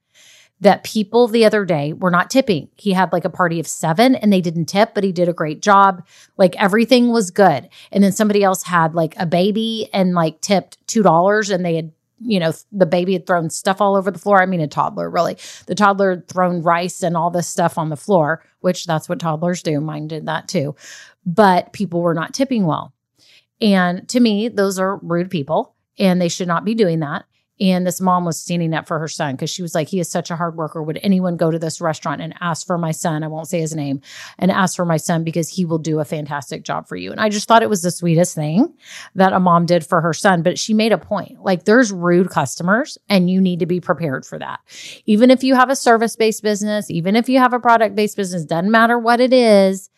that 0.62 0.84
people 0.84 1.28
the 1.28 1.44
other 1.44 1.66
day 1.66 1.92
were 1.92 2.12
not 2.12 2.30
tipping. 2.30 2.70
He 2.78 2.92
had 2.92 3.12
like 3.12 3.26
a 3.26 3.30
party 3.30 3.60
of 3.60 3.68
seven 3.68 4.16
and 4.16 4.32
they 4.32 4.42
didn't 4.42 4.66
tip, 4.66 4.94
but 4.94 5.04
he 5.04 5.12
did 5.12 5.28
a 5.28 5.34
great 5.34 5.62
job. 5.62 6.06
Like 6.38 6.56
everything 6.62 7.12
was 7.12 7.32
good. 7.32 7.68
And 7.92 8.04
then 8.04 8.12
somebody 8.12 8.44
else 8.44 8.64
had 8.64 8.94
like 8.94 9.16
a 9.18 9.26
baby 9.26 9.90
and 9.92 10.14
like 10.14 10.40
tipped 10.40 10.78
$2 10.88 11.54
and 11.54 11.66
they 11.66 11.76
had 11.76 11.92
you 12.24 12.40
know, 12.40 12.54
the 12.72 12.86
baby 12.86 13.14
had 13.14 13.26
thrown 13.26 13.50
stuff 13.50 13.82
all 13.82 13.96
over 13.96 14.12
the 14.12 14.20
floor. 14.20 14.42
I 14.42 14.46
mean, 14.46 14.62
a 14.62 14.68
toddler, 14.68 15.10
really. 15.10 15.38
The 15.66 15.76
toddler 15.76 16.12
had 16.12 16.28
thrown 16.28 16.62
rice 16.62 17.04
and 17.04 17.18
all 17.18 17.30
this 17.32 17.48
stuff 17.48 17.78
on 17.78 17.90
the 17.90 17.98
floor, 17.98 18.44
which 18.60 18.86
that's 18.86 19.10
what 19.10 19.20
toddlers 19.20 19.64
do. 19.64 19.80
Mine 19.82 20.08
did 20.08 20.26
that 20.28 20.48
too. 20.48 20.76
But 21.26 21.74
people 21.74 22.02
were 22.02 22.14
not 22.14 22.34
tipping 22.34 22.66
well. 22.66 22.94
And 23.60 24.08
to 24.10 24.20
me, 24.20 24.48
those 24.48 24.80
are 24.80 24.98
rude 24.98 25.30
people 25.30 25.76
and 26.00 26.22
they 26.22 26.30
should 26.30 26.48
not 26.48 26.66
be 26.66 26.74
doing 26.74 27.00
that. 27.00 27.26
And 27.62 27.86
this 27.86 28.02
mom 28.02 28.26
was 28.26 28.40
standing 28.40 28.74
up 28.74 28.88
for 28.88 28.98
her 28.98 29.08
son 29.08 29.36
because 29.36 29.52
she 29.52 29.62
was 29.62 29.76
like, 29.76 29.88
he 29.88 30.00
is 30.00 30.10
such 30.10 30.32
a 30.32 30.36
hard 30.36 30.58
worker. 30.58 30.82
Would 30.82 31.00
anyone 31.04 31.38
go 31.38 31.52
to 31.52 31.60
this 31.60 31.80
restaurant 31.80 32.20
and 32.20 32.34
ask 32.42 32.66
for 32.66 32.76
my 32.80 32.90
son? 32.90 33.24
I 33.24 33.28
won't 33.28 33.48
say 33.48 33.60
his 33.60 33.76
name 33.76 34.02
and 34.40 34.50
ask 34.50 34.76
for 34.76 34.84
my 34.84 34.98
son 34.98 35.24
because 35.24 35.48
he 35.48 35.64
will 35.64 35.78
do 35.78 36.00
a 36.00 36.06
fantastic 36.06 36.64
job 36.64 36.88
for 36.88 36.96
you. 36.96 37.12
And 37.12 37.22
I 37.22 37.30
just 37.30 37.48
thought 37.48 37.62
it 37.62 37.70
was 37.70 37.84
the 37.84 37.92
sweetest 37.92 38.34
thing 38.34 38.74
that 39.14 39.32
a 39.32 39.40
mom 39.40 39.68
did 39.68 39.86
for 39.86 40.02
her 40.02 40.14
son. 40.14 40.42
But 40.42 40.58
she 40.58 40.74
made 40.74 40.92
a 40.92 40.98
point 40.98 41.44
like, 41.44 41.66
there's 41.66 41.92
rude 41.92 42.32
customers 42.32 42.98
and 43.08 43.30
you 43.30 43.40
need 43.40 43.60
to 43.60 43.68
be 43.68 43.80
prepared 43.80 44.26
for 44.26 44.40
that. 44.40 44.60
Even 45.06 45.30
if 45.30 45.44
you 45.44 45.54
have 45.54 45.70
a 45.70 45.76
service 45.76 46.16
based 46.16 46.42
business, 46.42 46.90
even 46.90 47.16
if 47.16 47.30
you 47.30 47.38
have 47.38 47.54
a 47.54 47.60
product 47.60 47.96
based 47.96 48.18
business, 48.18 48.44
doesn't 48.44 48.72
matter 48.72 48.98
what 48.98 49.20
it 49.20 49.34
is 49.34 49.92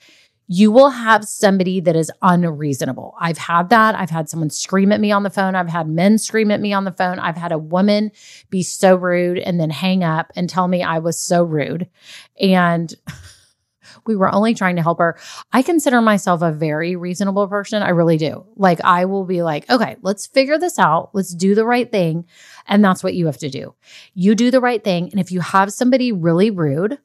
you 0.53 0.71
will 0.71 0.91
have 0.91 1.25
somebody 1.25 1.79
that 1.79 1.95
is 1.95 2.11
unreasonable. 2.21 3.15
I've 3.19 3.39
had 3.39 3.69
that. 3.69 3.95
I've 3.95 4.11
had 4.11 4.29
someone 4.29 4.51
scream 4.51 4.91
at 4.91 4.99
me 4.99 5.11
on 5.11 5.23
the 5.23 5.31
phone. 5.31 5.55
I've 5.55 5.67
had 5.67 5.89
men 5.89 6.19
scream 6.19 6.51
at 6.51 6.61
me 6.61 6.73
on 6.73 6.83
the 6.83 6.91
phone. 6.91 7.17
I've 7.17 7.37
had 7.37 7.51
a 7.51 7.57
woman 7.57 8.11
be 8.51 8.61
so 8.61 8.95
rude 8.95 9.39
and 9.39 9.59
then 9.59 9.71
hang 9.71 10.03
up 10.03 10.31
and 10.35 10.47
tell 10.47 10.67
me 10.67 10.83
I 10.83 10.99
was 10.99 11.17
so 11.17 11.43
rude. 11.43 11.89
And 12.39 12.93
we 14.05 14.15
were 14.15 14.31
only 14.31 14.53
trying 14.53 14.75
to 14.75 14.83
help 14.83 14.99
her. 14.99 15.17
I 15.51 15.63
consider 15.63 16.01
myself 16.03 16.43
a 16.43 16.51
very 16.51 16.95
reasonable 16.95 17.47
person. 17.47 17.81
I 17.81 17.89
really 17.89 18.17
do. 18.17 18.45
Like, 18.55 18.79
I 18.83 19.05
will 19.05 19.25
be 19.25 19.41
like, 19.41 19.67
okay, 19.71 19.95
let's 20.03 20.27
figure 20.27 20.59
this 20.59 20.77
out. 20.77 21.09
Let's 21.13 21.33
do 21.33 21.55
the 21.55 21.65
right 21.65 21.91
thing. 21.91 22.27
And 22.67 22.85
that's 22.85 23.03
what 23.03 23.15
you 23.15 23.25
have 23.25 23.39
to 23.39 23.49
do. 23.49 23.73
You 24.13 24.35
do 24.35 24.51
the 24.51 24.61
right 24.61 24.83
thing. 24.83 25.09
And 25.09 25.19
if 25.19 25.31
you 25.31 25.39
have 25.39 25.73
somebody 25.73 26.11
really 26.11 26.51
rude, 26.51 26.99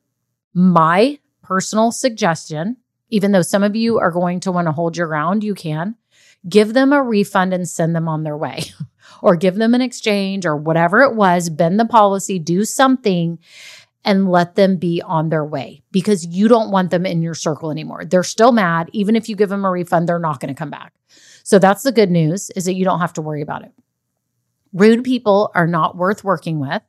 my 0.52 1.18
personal 1.40 1.92
suggestion 1.92 2.76
even 3.10 3.32
though 3.32 3.42
some 3.42 3.62
of 3.62 3.76
you 3.76 3.98
are 3.98 4.10
going 4.10 4.40
to 4.40 4.52
want 4.52 4.66
to 4.66 4.72
hold 4.72 4.96
your 4.96 5.06
ground, 5.06 5.44
you 5.44 5.54
can 5.54 5.96
give 6.48 6.72
them 6.72 6.92
a 6.92 7.02
refund 7.02 7.52
and 7.52 7.68
send 7.68 7.94
them 7.94 8.08
on 8.08 8.22
their 8.22 8.36
way 8.36 8.62
or 9.22 9.36
give 9.36 9.56
them 9.56 9.74
an 9.74 9.80
exchange 9.80 10.46
or 10.46 10.56
whatever 10.56 11.02
it 11.02 11.14
was, 11.14 11.50
bend 11.50 11.80
the 11.80 11.84
policy, 11.84 12.38
do 12.38 12.64
something 12.64 13.38
and 14.04 14.30
let 14.30 14.54
them 14.54 14.76
be 14.76 15.02
on 15.02 15.28
their 15.28 15.44
way 15.44 15.82
because 15.90 16.24
you 16.26 16.48
don't 16.48 16.70
want 16.70 16.90
them 16.90 17.04
in 17.04 17.20
your 17.20 17.34
circle 17.34 17.70
anymore. 17.70 18.04
They're 18.04 18.22
still 18.22 18.52
mad. 18.52 18.88
Even 18.92 19.16
if 19.16 19.28
you 19.28 19.36
give 19.36 19.48
them 19.48 19.64
a 19.64 19.70
refund, 19.70 20.08
they're 20.08 20.18
not 20.18 20.40
going 20.40 20.54
to 20.54 20.58
come 20.58 20.70
back. 20.70 20.92
So 21.42 21.58
that's 21.58 21.82
the 21.82 21.92
good 21.92 22.10
news 22.10 22.50
is 22.50 22.64
that 22.66 22.74
you 22.74 22.84
don't 22.84 23.00
have 23.00 23.14
to 23.14 23.22
worry 23.22 23.42
about 23.42 23.64
it. 23.64 23.72
Rude 24.72 25.04
people 25.04 25.50
are 25.54 25.66
not 25.66 25.96
worth 25.96 26.24
working 26.24 26.60
with, 26.60 26.82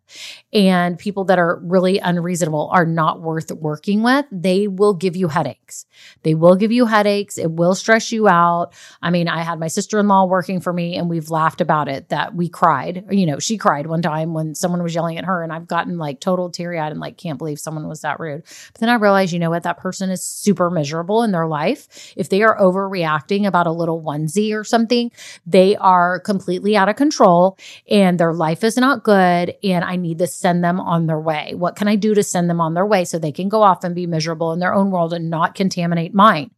and 0.51 0.97
people 0.97 1.23
that 1.25 1.39
are 1.39 1.59
really 1.63 1.99
unreasonable 1.99 2.69
are 2.73 2.85
not 2.85 3.21
worth 3.21 3.51
working 3.51 4.03
with. 4.03 4.25
They 4.31 4.67
will 4.67 4.93
give 4.93 5.15
you 5.15 5.27
headaches. 5.27 5.85
They 6.23 6.35
will 6.35 6.55
give 6.55 6.71
you 6.71 6.85
headaches. 6.85 7.37
It 7.37 7.51
will 7.51 7.75
stress 7.75 8.11
you 8.11 8.27
out. 8.27 8.73
I 9.01 9.09
mean, 9.11 9.27
I 9.27 9.43
had 9.43 9.59
my 9.59 9.67
sister 9.67 9.99
in 9.99 10.07
law 10.07 10.25
working 10.25 10.59
for 10.59 10.73
me, 10.73 10.95
and 10.95 11.09
we've 11.09 11.29
laughed 11.29 11.61
about 11.61 11.87
it 11.87 12.09
that 12.09 12.35
we 12.35 12.49
cried. 12.49 13.05
You 13.09 13.25
know, 13.25 13.39
she 13.39 13.57
cried 13.57 13.87
one 13.87 14.01
time 14.01 14.33
when 14.33 14.55
someone 14.55 14.83
was 14.83 14.93
yelling 14.93 15.17
at 15.17 15.25
her, 15.25 15.43
and 15.43 15.53
I've 15.53 15.67
gotten 15.67 15.97
like 15.97 16.19
total 16.19 16.49
teary 16.49 16.79
eyed 16.79 16.91
and 16.91 16.99
like, 16.99 17.17
can't 17.17 17.37
believe 17.37 17.59
someone 17.59 17.87
was 17.87 18.01
that 18.01 18.19
rude. 18.19 18.43
But 18.73 18.79
then 18.79 18.89
I 18.89 18.95
realized, 18.95 19.33
you 19.33 19.39
know 19.39 19.49
what? 19.49 19.63
That 19.63 19.77
person 19.77 20.09
is 20.09 20.23
super 20.23 20.69
miserable 20.69 21.23
in 21.23 21.31
their 21.31 21.47
life. 21.47 22.13
If 22.17 22.29
they 22.29 22.41
are 22.41 22.57
overreacting 22.57 23.45
about 23.45 23.67
a 23.67 23.71
little 23.71 24.01
onesie 24.01 24.53
or 24.53 24.63
something, 24.63 25.11
they 25.45 25.75
are 25.77 26.19
completely 26.19 26.75
out 26.75 26.89
of 26.89 26.95
control 26.95 27.57
and 27.89 28.19
their 28.19 28.33
life 28.33 28.63
is 28.63 28.77
not 28.77 29.03
good 29.03 29.55
and 29.63 29.83
I 29.83 29.95
need 29.95 30.19
to 30.19 30.27
send 30.27 30.63
them 30.63 30.79
on 30.79 31.07
their 31.07 31.19
way. 31.19 31.53
What 31.55 31.75
can 31.75 31.87
I 31.87 31.95
do 31.95 32.13
to 32.13 32.23
send 32.23 32.49
them 32.49 32.61
on 32.61 32.73
their 32.73 32.85
way 32.85 33.05
so 33.05 33.19
they 33.19 33.31
can 33.31 33.49
go 33.49 33.61
off 33.61 33.83
and 33.83 33.95
be 33.95 34.07
miserable 34.07 34.53
in 34.53 34.59
their 34.59 34.73
own 34.73 34.91
world 34.91 35.13
and 35.13 35.29
not 35.29 35.55
contaminate 35.55 36.13
mine? 36.13 36.51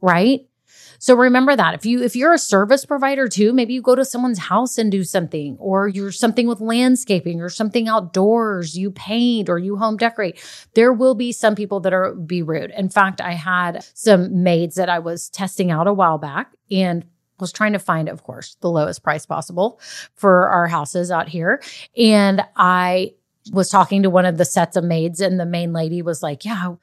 Right? 0.00 0.46
So 0.98 1.14
remember 1.14 1.54
that 1.54 1.74
if 1.74 1.84
you 1.84 2.02
if 2.02 2.16
you're 2.16 2.32
a 2.32 2.38
service 2.38 2.84
provider 2.84 3.28
too, 3.28 3.52
maybe 3.52 3.74
you 3.74 3.82
go 3.82 3.94
to 3.94 4.04
someone's 4.04 4.38
house 4.38 4.78
and 4.78 4.90
do 4.90 5.04
something 5.04 5.56
or 5.58 5.88
you're 5.88 6.12
something 6.12 6.46
with 6.46 6.60
landscaping 6.60 7.40
or 7.40 7.48
something 7.48 7.88
outdoors, 7.88 8.76
you 8.76 8.90
paint 8.90 9.48
or 9.48 9.58
you 9.58 9.76
home 9.76 9.96
decorate. 9.96 10.42
There 10.74 10.92
will 10.92 11.14
be 11.14 11.32
some 11.32 11.54
people 11.54 11.80
that 11.80 11.92
are 11.92 12.14
be 12.14 12.42
rude. 12.42 12.72
In 12.76 12.88
fact, 12.88 13.20
I 13.20 13.32
had 13.32 13.84
some 13.94 14.42
maids 14.42 14.76
that 14.76 14.88
I 14.88 14.98
was 14.98 15.28
testing 15.28 15.70
out 15.70 15.86
a 15.86 15.92
while 15.92 16.18
back 16.18 16.52
and 16.70 17.04
was 17.38 17.52
trying 17.52 17.72
to 17.72 17.78
find, 17.78 18.08
of 18.08 18.22
course, 18.22 18.56
the 18.60 18.70
lowest 18.70 19.02
price 19.02 19.26
possible 19.26 19.80
for 20.14 20.48
our 20.48 20.66
houses 20.66 21.10
out 21.10 21.28
here. 21.28 21.62
And 21.96 22.44
I 22.56 23.14
was 23.52 23.70
talking 23.70 24.02
to 24.02 24.10
one 24.10 24.26
of 24.26 24.38
the 24.38 24.44
sets 24.44 24.76
of 24.76 24.84
maids, 24.84 25.20
and 25.20 25.38
the 25.38 25.46
main 25.46 25.72
lady 25.72 26.02
was 26.02 26.22
like, 26.22 26.44
Yeah, 26.44 26.76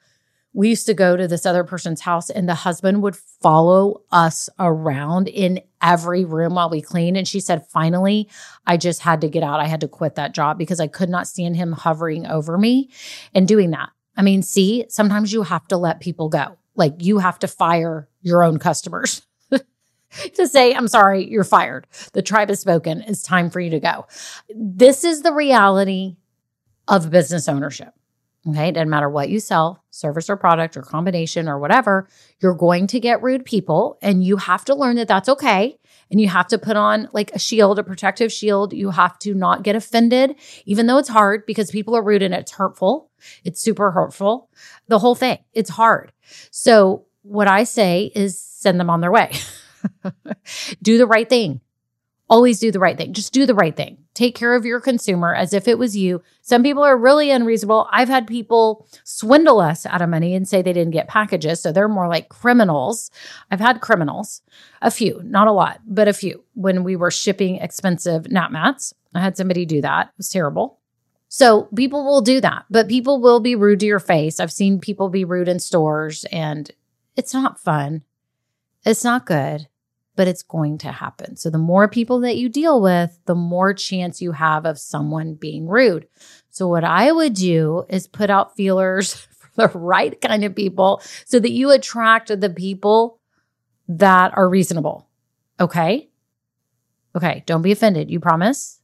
we 0.54 0.68
used 0.68 0.86
to 0.86 0.94
go 0.94 1.16
to 1.16 1.26
this 1.26 1.44
other 1.44 1.64
person's 1.64 2.00
house 2.00 2.30
and 2.30 2.48
the 2.48 2.54
husband 2.54 3.02
would 3.02 3.16
follow 3.16 4.02
us 4.12 4.48
around 4.58 5.26
in 5.28 5.60
every 5.82 6.24
room 6.24 6.54
while 6.54 6.70
we 6.70 6.80
cleaned. 6.80 7.16
And 7.16 7.26
she 7.26 7.40
said, 7.40 7.66
finally, 7.66 8.28
I 8.64 8.76
just 8.76 9.02
had 9.02 9.20
to 9.22 9.28
get 9.28 9.42
out. 9.42 9.58
I 9.58 9.66
had 9.66 9.80
to 9.80 9.88
quit 9.88 10.14
that 10.14 10.32
job 10.32 10.56
because 10.56 10.78
I 10.78 10.86
could 10.86 11.08
not 11.08 11.26
stand 11.26 11.56
him 11.56 11.72
hovering 11.72 12.26
over 12.26 12.56
me 12.56 12.88
and 13.34 13.48
doing 13.48 13.72
that. 13.72 13.90
I 14.16 14.22
mean, 14.22 14.42
see, 14.42 14.86
sometimes 14.88 15.32
you 15.32 15.42
have 15.42 15.66
to 15.68 15.76
let 15.76 15.98
people 15.98 16.28
go. 16.28 16.56
Like 16.76 16.94
you 17.00 17.18
have 17.18 17.40
to 17.40 17.48
fire 17.48 18.08
your 18.22 18.44
own 18.44 18.58
customers. 18.58 19.22
to 20.34 20.46
say, 20.46 20.74
I'm 20.74 20.88
sorry, 20.88 21.28
you're 21.28 21.44
fired. 21.44 21.86
The 22.12 22.22
tribe 22.22 22.48
has 22.48 22.60
spoken. 22.60 23.02
It's 23.06 23.22
time 23.22 23.50
for 23.50 23.60
you 23.60 23.70
to 23.70 23.80
go. 23.80 24.06
This 24.54 25.04
is 25.04 25.22
the 25.22 25.32
reality 25.32 26.16
of 26.88 27.10
business 27.10 27.48
ownership. 27.48 27.94
Okay. 28.46 28.68
It 28.68 28.72
doesn't 28.72 28.90
matter 28.90 29.08
what 29.08 29.30
you 29.30 29.40
sell, 29.40 29.82
service 29.90 30.28
or 30.28 30.36
product 30.36 30.76
or 30.76 30.82
combination 30.82 31.48
or 31.48 31.58
whatever, 31.58 32.08
you're 32.40 32.54
going 32.54 32.86
to 32.88 33.00
get 33.00 33.22
rude 33.22 33.44
people 33.44 33.98
and 34.02 34.22
you 34.22 34.36
have 34.36 34.66
to 34.66 34.74
learn 34.74 34.96
that 34.96 35.08
that's 35.08 35.30
okay. 35.30 35.78
And 36.10 36.20
you 36.20 36.28
have 36.28 36.48
to 36.48 36.58
put 36.58 36.76
on 36.76 37.08
like 37.14 37.32
a 37.32 37.38
shield, 37.38 37.78
a 37.78 37.82
protective 37.82 38.30
shield. 38.30 38.74
You 38.74 38.90
have 38.90 39.18
to 39.20 39.32
not 39.32 39.62
get 39.62 39.76
offended, 39.76 40.36
even 40.66 40.86
though 40.86 40.98
it's 40.98 41.08
hard 41.08 41.46
because 41.46 41.70
people 41.70 41.96
are 41.96 42.02
rude 42.02 42.22
and 42.22 42.34
it's 42.34 42.52
hurtful. 42.52 43.10
It's 43.44 43.62
super 43.62 43.90
hurtful. 43.90 44.50
The 44.88 44.98
whole 44.98 45.14
thing, 45.14 45.38
it's 45.54 45.70
hard. 45.70 46.12
So 46.50 47.06
what 47.22 47.48
I 47.48 47.64
say 47.64 48.12
is 48.14 48.38
send 48.38 48.78
them 48.78 48.90
on 48.90 49.00
their 49.00 49.10
way. 49.10 49.32
do 50.82 50.98
the 50.98 51.06
right 51.06 51.28
thing. 51.28 51.60
Always 52.28 52.58
do 52.58 52.72
the 52.72 52.80
right 52.80 52.96
thing. 52.96 53.12
Just 53.12 53.32
do 53.32 53.44
the 53.44 53.54
right 53.54 53.76
thing. 53.76 53.98
Take 54.14 54.34
care 54.34 54.54
of 54.54 54.64
your 54.64 54.80
consumer 54.80 55.34
as 55.34 55.52
if 55.52 55.68
it 55.68 55.78
was 55.78 55.96
you. 55.96 56.22
Some 56.40 56.62
people 56.62 56.82
are 56.82 56.96
really 56.96 57.30
unreasonable. 57.30 57.86
I've 57.92 58.08
had 58.08 58.26
people 58.26 58.86
swindle 59.04 59.60
us 59.60 59.84
out 59.84 60.00
of 60.00 60.08
money 60.08 60.34
and 60.34 60.48
say 60.48 60.62
they 60.62 60.72
didn't 60.72 60.92
get 60.92 61.08
packages. 61.08 61.60
So 61.60 61.70
they're 61.70 61.88
more 61.88 62.08
like 62.08 62.30
criminals. 62.30 63.10
I've 63.50 63.60
had 63.60 63.82
criminals, 63.82 64.40
a 64.80 64.90
few, 64.90 65.20
not 65.22 65.48
a 65.48 65.52
lot, 65.52 65.80
but 65.86 66.08
a 66.08 66.14
few 66.14 66.44
when 66.54 66.82
we 66.82 66.96
were 66.96 67.10
shipping 67.10 67.56
expensive 67.56 68.30
nap 68.30 68.50
mats. 68.50 68.94
I 69.14 69.20
had 69.20 69.36
somebody 69.36 69.66
do 69.66 69.82
that. 69.82 70.06
It 70.06 70.12
was 70.16 70.28
terrible. 70.30 70.78
So 71.28 71.68
people 71.74 72.04
will 72.04 72.20
do 72.20 72.40
that, 72.40 72.64
but 72.70 72.88
people 72.88 73.20
will 73.20 73.40
be 73.40 73.54
rude 73.54 73.80
to 73.80 73.86
your 73.86 73.98
face. 73.98 74.40
I've 74.40 74.52
seen 74.52 74.80
people 74.80 75.08
be 75.08 75.24
rude 75.24 75.48
in 75.48 75.58
stores 75.58 76.24
and 76.32 76.70
it's 77.16 77.34
not 77.34 77.60
fun. 77.60 78.02
It's 78.84 79.04
not 79.04 79.26
good 79.26 79.68
but 80.16 80.28
it's 80.28 80.42
going 80.42 80.78
to 80.78 80.92
happen. 80.92 81.36
So 81.36 81.50
the 81.50 81.58
more 81.58 81.88
people 81.88 82.20
that 82.20 82.36
you 82.36 82.48
deal 82.48 82.80
with, 82.80 83.18
the 83.26 83.34
more 83.34 83.74
chance 83.74 84.22
you 84.22 84.32
have 84.32 84.64
of 84.64 84.78
someone 84.78 85.34
being 85.34 85.66
rude. 85.66 86.06
So 86.50 86.68
what 86.68 86.84
I 86.84 87.10
would 87.10 87.34
do 87.34 87.84
is 87.88 88.06
put 88.06 88.30
out 88.30 88.56
feelers 88.56 89.14
for 89.30 89.68
the 89.68 89.78
right 89.78 90.20
kind 90.20 90.44
of 90.44 90.54
people 90.54 91.02
so 91.24 91.38
that 91.40 91.50
you 91.50 91.70
attract 91.70 92.28
the 92.40 92.50
people 92.50 93.20
that 93.88 94.36
are 94.36 94.48
reasonable. 94.48 95.08
Okay? 95.60 96.08
Okay, 97.16 97.42
don't 97.46 97.62
be 97.62 97.72
offended. 97.72 98.10
You 98.10 98.20
promise? 98.20 98.80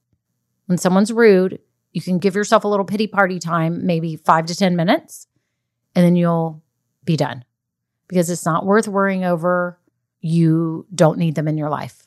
When 0.67 0.79
someone's 0.79 1.13
rude, 1.13 1.61
you 1.93 2.01
can 2.01 2.19
give 2.19 2.37
yourself 2.37 2.65
a 2.65 2.69
little 2.69 2.85
pity 2.85 3.09
party 3.09 3.39
time, 3.39 3.87
maybe 3.87 4.17
5 4.17 4.47
to 4.47 4.57
10 4.57 4.77
minutes, 4.77 5.27
and 5.95 6.05
then 6.05 6.15
you'll 6.15 6.63
be 7.05 7.17
done. 7.17 7.45
Because 8.07 8.31
it's 8.31 8.47
not 8.47 8.67
worth 8.67 8.87
worrying 8.87 9.25
over 9.25 9.80
you 10.21 10.87
don't 10.95 11.19
need 11.19 11.35
them 11.35 11.49
in 11.49 11.59
your 11.59 11.71
life. 11.71 12.07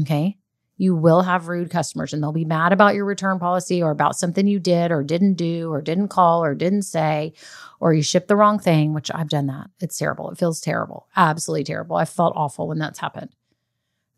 Okay. 0.00 0.38
You 0.78 0.96
will 0.96 1.22
have 1.22 1.48
rude 1.48 1.70
customers 1.70 2.12
and 2.12 2.22
they'll 2.22 2.32
be 2.32 2.44
mad 2.44 2.72
about 2.72 2.94
your 2.94 3.04
return 3.04 3.38
policy 3.38 3.82
or 3.82 3.90
about 3.90 4.16
something 4.16 4.46
you 4.46 4.58
did 4.58 4.90
or 4.90 5.04
didn't 5.04 5.34
do 5.34 5.70
or 5.70 5.80
didn't 5.82 6.08
call 6.08 6.42
or 6.42 6.54
didn't 6.54 6.82
say, 6.82 7.34
or 7.78 7.92
you 7.92 8.02
shipped 8.02 8.28
the 8.28 8.36
wrong 8.36 8.58
thing, 8.58 8.94
which 8.94 9.10
I've 9.14 9.28
done 9.28 9.46
that. 9.46 9.68
It's 9.80 9.98
terrible. 9.98 10.30
It 10.30 10.38
feels 10.38 10.60
terrible. 10.60 11.06
Absolutely 11.14 11.64
terrible. 11.64 11.96
I 11.96 12.04
felt 12.04 12.32
awful 12.34 12.66
when 12.66 12.78
that's 12.78 12.98
happened. 12.98 13.30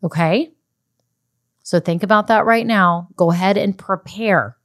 Okay. 0.03 0.53
So 1.65 1.81
think 1.81 2.03
about 2.03 2.29
that 2.29 2.47
right 2.47 2.67
now. 2.67 3.09
Go 3.17 3.31
ahead 3.31 3.59
and 3.59 3.77
prepare 3.77 4.57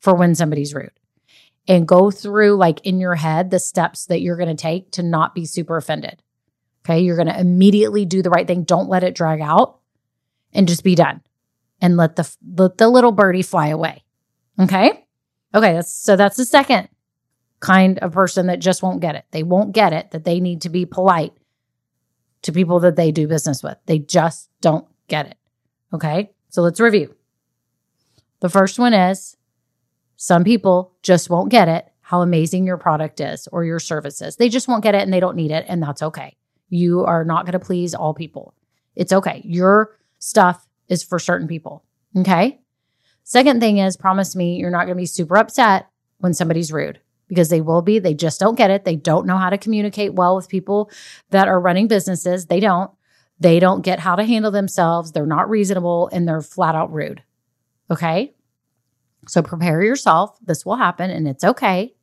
for 0.00 0.14
when 0.14 0.34
somebody's 0.34 0.74
rude 0.74 0.92
and 1.66 1.88
go 1.88 2.10
through, 2.10 2.56
like 2.56 2.84
in 2.86 3.00
your 3.00 3.14
head, 3.14 3.50
the 3.50 3.58
steps 3.58 4.06
that 4.06 4.20
you're 4.20 4.36
going 4.36 4.54
to 4.54 4.60
take 4.60 4.92
to 4.92 5.02
not 5.02 5.34
be 5.34 5.44
super 5.44 5.76
offended. 5.76 6.22
Okay. 6.84 7.00
You're 7.00 7.16
going 7.16 7.28
to 7.28 7.38
immediately 7.38 8.04
do 8.04 8.22
the 8.22 8.30
right 8.30 8.46
thing. 8.46 8.64
Don't 8.64 8.88
let 8.88 9.04
it 9.04 9.14
drag 9.14 9.40
out 9.40 9.78
and 10.52 10.68
just 10.68 10.84
be 10.84 10.94
done 10.94 11.22
and 11.80 11.96
let 11.96 12.16
the, 12.16 12.30
let 12.56 12.78
the 12.78 12.88
little 12.88 13.12
birdie 13.12 13.42
fly 13.42 13.68
away. 13.68 14.04
Okay. 14.58 15.06
Okay. 15.54 15.72
That's, 15.74 15.92
so 15.92 16.16
that's 16.16 16.36
the 16.36 16.44
second 16.44 16.88
kind 17.60 17.98
of 17.98 18.12
person 18.12 18.46
that 18.46 18.58
just 18.58 18.82
won't 18.82 19.00
get 19.00 19.14
it. 19.14 19.24
They 19.30 19.42
won't 19.42 19.72
get 19.72 19.92
it 19.92 20.10
that 20.12 20.24
they 20.24 20.40
need 20.40 20.62
to 20.62 20.70
be 20.70 20.86
polite 20.86 21.32
to 22.42 22.52
people 22.52 22.80
that 22.80 22.96
they 22.96 23.12
do 23.12 23.28
business 23.28 23.62
with. 23.62 23.76
They 23.86 23.98
just 23.98 24.48
don't 24.60 24.86
get 25.08 25.26
it. 25.26 25.36
Okay. 25.92 26.30
So 26.48 26.62
let's 26.62 26.80
review. 26.80 27.14
The 28.40 28.48
first 28.48 28.78
one 28.78 28.94
is 28.94 29.36
some 30.16 30.44
people 30.44 30.96
just 31.02 31.28
won't 31.30 31.50
get 31.50 31.68
it 31.68 31.86
how 32.00 32.22
amazing 32.22 32.66
your 32.66 32.76
product 32.76 33.20
is 33.20 33.46
or 33.52 33.64
your 33.64 33.78
service 33.78 34.20
is. 34.20 34.36
They 34.36 34.48
just 34.48 34.66
won't 34.66 34.82
get 34.82 34.96
it 34.96 35.02
and 35.02 35.12
they 35.12 35.20
don't 35.20 35.36
need 35.36 35.52
it. 35.52 35.64
And 35.68 35.80
that's 35.80 36.02
okay. 36.02 36.36
You 36.70 37.04
are 37.04 37.24
not 37.24 37.44
going 37.44 37.52
to 37.52 37.58
please 37.58 37.94
all 37.94 38.14
people. 38.14 38.54
It's 38.96 39.12
okay. 39.12 39.42
Your 39.44 39.98
stuff 40.18 40.66
is 40.88 41.02
for 41.02 41.18
certain 41.18 41.46
people. 41.46 41.84
Okay. 42.16 42.60
Second 43.24 43.60
thing 43.60 43.78
is 43.78 43.96
promise 43.96 44.34
me 44.34 44.56
you're 44.56 44.70
not 44.70 44.86
going 44.86 44.96
to 44.96 45.02
be 45.02 45.06
super 45.06 45.36
upset 45.36 45.88
when 46.18 46.34
somebody's 46.34 46.72
rude 46.72 47.00
because 47.28 47.48
they 47.48 47.60
will 47.60 47.82
be. 47.82 47.98
They 47.98 48.14
just 48.14 48.40
don't 48.40 48.56
get 48.56 48.70
it. 48.70 48.84
They 48.84 48.96
don't 48.96 49.26
know 49.26 49.36
how 49.36 49.50
to 49.50 49.58
communicate 49.58 50.14
well 50.14 50.34
with 50.34 50.48
people 50.48 50.90
that 51.30 51.48
are 51.48 51.60
running 51.60 51.86
businesses. 51.86 52.46
They 52.46 52.60
don't. 52.60 52.90
They 53.38 53.58
don't 53.58 53.82
get 53.82 54.00
how 54.00 54.16
to 54.16 54.24
handle 54.24 54.50
themselves. 54.50 55.12
They're 55.12 55.26
not 55.26 55.48
reasonable 55.48 56.10
and 56.12 56.28
they're 56.28 56.42
flat 56.42 56.74
out 56.74 56.92
rude. 56.92 57.22
Okay. 57.90 58.34
So 59.26 59.42
prepare 59.42 59.82
yourself. 59.82 60.36
This 60.44 60.66
will 60.66 60.76
happen 60.76 61.10
and 61.10 61.26
it's 61.26 61.44
okay. 61.44 61.94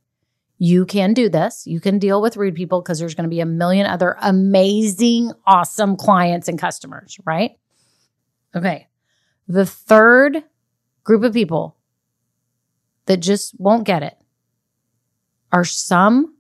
You 0.58 0.86
can 0.86 1.14
do 1.14 1.30
this. 1.30 1.68
You 1.68 1.80
can 1.80 2.00
deal 2.00 2.22
with 2.22 2.38
rude 2.38 2.56
people 2.56 2.82
because 2.82 3.00
there's 3.00 3.16
going 3.16 3.30
to 3.30 3.30
be 3.30 3.42
a 3.42 3.46
million 3.46 3.86
other 3.86 4.18
amazing, 4.22 5.32
awesome 5.46 5.96
clients 5.96 6.48
and 6.48 6.58
customers, 6.60 7.18
right? 7.26 7.52
Okay. 8.56 8.88
The 9.48 9.66
third 9.66 10.44
group 11.04 11.24
of 11.24 11.34
people 11.34 11.78
that 13.06 13.18
just 13.18 13.60
won't 13.60 13.86
get 13.86 14.04
it 14.04 14.18
are 15.52 15.64
some 15.64 16.36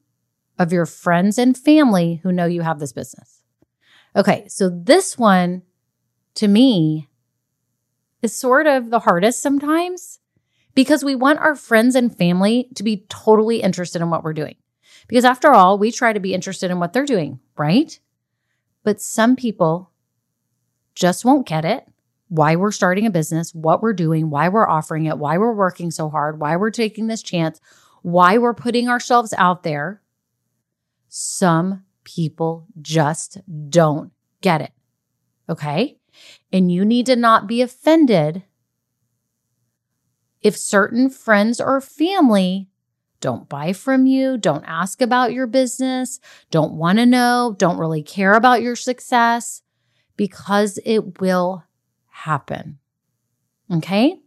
of 0.57 0.73
your 0.73 0.85
friends 0.85 1.37
and 1.37 1.55
family 1.55 2.19
who 2.23 2.31
know 2.31 2.45
you 2.45 2.61
have 2.61 2.79
this 2.79 2.93
business. 2.93 3.43
Okay. 4.15 4.47
So 4.47 4.69
this 4.69 5.17
one 5.17 5.61
to 6.35 6.47
me 6.47 7.07
is 8.21 8.35
sort 8.35 8.65
of 8.65 8.89
the 8.89 8.99
hardest 8.99 9.41
sometimes 9.41 10.19
because 10.77 11.03
we 11.03 11.15
want 11.15 11.39
our 11.39 11.55
friends 11.55 11.95
and 11.95 12.15
family 12.15 12.69
to 12.75 12.83
be 12.83 13.03
totally 13.09 13.63
interested 13.63 13.99
in 13.99 14.11
what 14.11 14.23
we're 14.23 14.31
doing. 14.31 14.53
Because 15.07 15.25
after 15.25 15.51
all, 15.51 15.79
we 15.79 15.91
try 15.91 16.13
to 16.13 16.19
be 16.19 16.35
interested 16.35 16.69
in 16.69 16.77
what 16.77 16.93
they're 16.93 17.03
doing, 17.03 17.39
right? 17.57 17.99
But 18.83 19.01
some 19.01 19.35
people 19.35 19.89
just 20.93 21.25
won't 21.25 21.47
get 21.47 21.65
it 21.65 21.87
why 22.27 22.55
we're 22.55 22.71
starting 22.71 23.07
a 23.07 23.09
business, 23.09 23.55
what 23.55 23.81
we're 23.81 23.93
doing, 23.93 24.29
why 24.29 24.49
we're 24.49 24.69
offering 24.69 25.05
it, 25.05 25.17
why 25.17 25.39
we're 25.39 25.55
working 25.55 25.89
so 25.89 26.09
hard, 26.09 26.39
why 26.39 26.55
we're 26.55 26.69
taking 26.69 27.07
this 27.07 27.23
chance, 27.23 27.59
why 28.03 28.37
we're 28.37 28.53
putting 28.53 28.87
ourselves 28.87 29.33
out 29.35 29.63
there. 29.63 30.03
Some 31.07 31.85
people 32.03 32.67
just 32.79 33.39
don't 33.67 34.11
get 34.41 34.61
it. 34.61 34.73
Okay. 35.49 35.97
And 36.53 36.71
you 36.71 36.85
need 36.85 37.07
to 37.07 37.15
not 37.15 37.47
be 37.47 37.63
offended 37.63 38.43
if 40.41 40.57
certain 40.57 41.09
friends 41.09 41.59
or 41.59 41.81
family 41.81 42.69
don't 43.19 43.49
buy 43.49 43.73
from 43.73 44.05
you, 44.05 44.37
don't 44.37 44.63
ask 44.65 45.01
about 45.01 45.33
your 45.33 45.47
business, 45.47 46.19
don't 46.51 46.73
want 46.73 46.99
to 46.99 47.05
know, 47.05 47.55
don't 47.57 47.79
really 47.79 48.03
care 48.03 48.33
about 48.33 48.61
your 48.61 48.75
success, 48.75 49.63
because 50.15 50.79
it 50.85 51.19
will 51.19 51.63
happen. 52.09 52.79
Okay. 53.71 54.19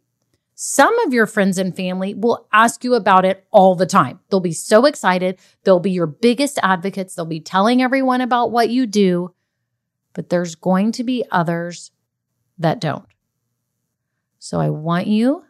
Some 0.55 0.99
of 1.00 1.14
your 1.14 1.26
friends 1.26 1.57
and 1.57 1.75
family 1.75 2.14
will 2.14 2.47
ask 2.52 2.85
you 2.85 2.95
about 2.95 3.25
it 3.25 3.47
all 3.50 3.75
the 3.75 3.87
time. 3.87 4.21
They'll 4.29 4.40
be 4.40 4.52
so 4.52 4.85
excited. 4.85 5.38
They'll 5.64 5.81
be 5.81 5.90
your 5.90 6.07
biggest 6.07 6.59
advocates. 6.62 7.14
They'll 7.14 7.25
be 7.25 7.40
telling 7.40 7.81
everyone 7.81 8.21
about 8.21 8.50
what 8.50 8.69
you 8.69 8.87
do. 8.87 9.35
But 10.12 10.29
there's 10.29 10.57
going 10.57 10.93
to 10.93 11.05
be 11.05 11.25
others 11.31 11.93
that 12.59 12.81
don't. 12.81 13.07
So 14.38 14.61
I 14.61 14.69
want 14.69 15.07
you 15.07 15.45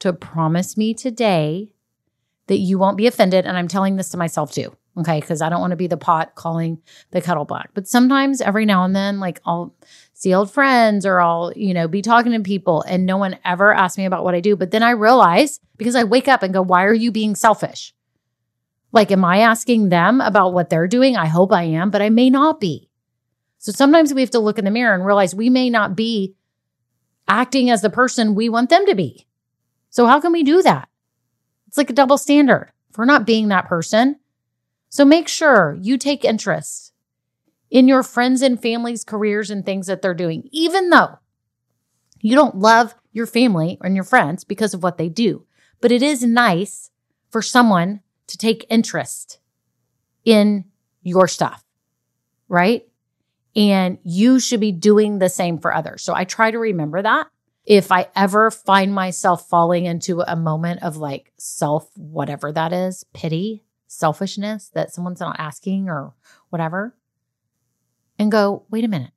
to 0.00 0.12
promise 0.12 0.76
me 0.76 0.94
today 0.94 1.70
that 2.46 2.58
you 2.58 2.78
won't 2.78 2.96
be 2.96 3.06
offended. 3.06 3.46
And 3.46 3.56
I'm 3.56 3.68
telling 3.68 3.96
this 3.96 4.10
to 4.10 4.16
myself 4.16 4.52
too. 4.52 4.74
Okay. 4.98 5.20
Cause 5.20 5.40
I 5.42 5.48
don't 5.48 5.60
want 5.60 5.70
to 5.70 5.76
be 5.76 5.86
the 5.86 5.96
pot 5.96 6.34
calling 6.34 6.80
the 7.12 7.20
kettle 7.20 7.44
black. 7.44 7.70
But 7.72 7.86
sometimes 7.86 8.40
every 8.40 8.64
now 8.64 8.84
and 8.84 8.96
then, 8.96 9.20
like 9.20 9.40
I'll 9.46 9.74
see 10.12 10.34
old 10.34 10.50
friends 10.50 11.06
or 11.06 11.20
I'll, 11.20 11.52
you 11.54 11.72
know, 11.72 11.86
be 11.86 12.02
talking 12.02 12.32
to 12.32 12.40
people 12.40 12.82
and 12.82 13.06
no 13.06 13.16
one 13.16 13.38
ever 13.44 13.72
asks 13.72 13.96
me 13.96 14.06
about 14.06 14.24
what 14.24 14.34
I 14.34 14.40
do. 14.40 14.56
But 14.56 14.72
then 14.72 14.82
I 14.82 14.90
realize 14.90 15.60
because 15.76 15.94
I 15.94 16.04
wake 16.04 16.26
up 16.26 16.42
and 16.42 16.52
go, 16.52 16.62
why 16.62 16.84
are 16.84 16.94
you 16.94 17.12
being 17.12 17.36
selfish? 17.36 17.94
Like, 18.90 19.12
am 19.12 19.24
I 19.24 19.38
asking 19.38 19.90
them 19.90 20.20
about 20.20 20.52
what 20.52 20.70
they're 20.70 20.88
doing? 20.88 21.16
I 21.16 21.26
hope 21.26 21.52
I 21.52 21.64
am, 21.64 21.90
but 21.90 22.02
I 22.02 22.08
may 22.08 22.30
not 22.30 22.58
be. 22.58 22.88
So 23.58 23.70
sometimes 23.70 24.14
we 24.14 24.22
have 24.22 24.30
to 24.30 24.38
look 24.38 24.58
in 24.58 24.64
the 24.64 24.70
mirror 24.70 24.94
and 24.94 25.04
realize 25.04 25.34
we 25.34 25.50
may 25.50 25.68
not 25.68 25.94
be 25.94 26.34
acting 27.28 27.70
as 27.70 27.82
the 27.82 27.90
person 27.90 28.34
we 28.34 28.48
want 28.48 28.70
them 28.70 28.86
to 28.86 28.94
be. 28.94 29.27
So 29.90 30.06
how 30.06 30.20
can 30.20 30.32
we 30.32 30.42
do 30.42 30.62
that? 30.62 30.88
It's 31.66 31.78
like 31.78 31.90
a 31.90 31.94
double 31.94 32.18
standard. 32.18 32.72
for 32.92 33.06
not 33.06 33.26
being 33.26 33.48
that 33.48 33.68
person, 33.68 34.16
so 34.88 35.04
make 35.04 35.28
sure 35.28 35.76
you 35.80 35.98
take 35.98 36.24
interest 36.24 36.92
in 37.70 37.86
your 37.86 38.02
friends 38.02 38.42
and 38.42 38.60
family's 38.60 39.04
careers 39.04 39.50
and 39.50 39.64
things 39.64 39.86
that 39.86 40.02
they're 40.02 40.14
doing, 40.14 40.48
even 40.50 40.90
though 40.90 41.18
you 42.20 42.34
don't 42.34 42.56
love 42.56 42.94
your 43.12 43.26
family 43.26 43.78
and 43.82 43.94
your 43.94 44.04
friends 44.04 44.42
because 44.42 44.74
of 44.74 44.82
what 44.82 44.98
they 44.98 45.08
do. 45.08 45.44
But 45.80 45.92
it 45.92 46.02
is 46.02 46.24
nice 46.24 46.90
for 47.30 47.42
someone 47.42 48.00
to 48.26 48.38
take 48.38 48.66
interest 48.68 49.38
in 50.24 50.64
your 51.02 51.28
stuff, 51.28 51.62
right? 52.48 52.88
And 53.54 53.98
you 54.02 54.40
should 54.40 54.60
be 54.60 54.72
doing 54.72 55.18
the 55.18 55.28
same 55.28 55.58
for 55.58 55.74
others. 55.74 56.02
So 56.02 56.14
I 56.14 56.24
try 56.24 56.50
to 56.50 56.58
remember 56.58 57.02
that. 57.02 57.28
If 57.68 57.92
I 57.92 58.08
ever 58.16 58.50
find 58.50 58.94
myself 58.94 59.46
falling 59.46 59.84
into 59.84 60.22
a 60.22 60.34
moment 60.34 60.82
of 60.82 60.96
like 60.96 61.34
self, 61.36 61.90
whatever 61.98 62.50
that 62.50 62.72
is, 62.72 63.04
pity, 63.12 63.62
selfishness 63.86 64.70
that 64.70 64.94
someone's 64.94 65.20
not 65.20 65.36
asking 65.38 65.90
or 65.90 66.14
whatever, 66.48 66.96
and 68.18 68.32
go, 68.32 68.64
wait 68.70 68.84
a 68.84 68.88
minute. 68.88 69.10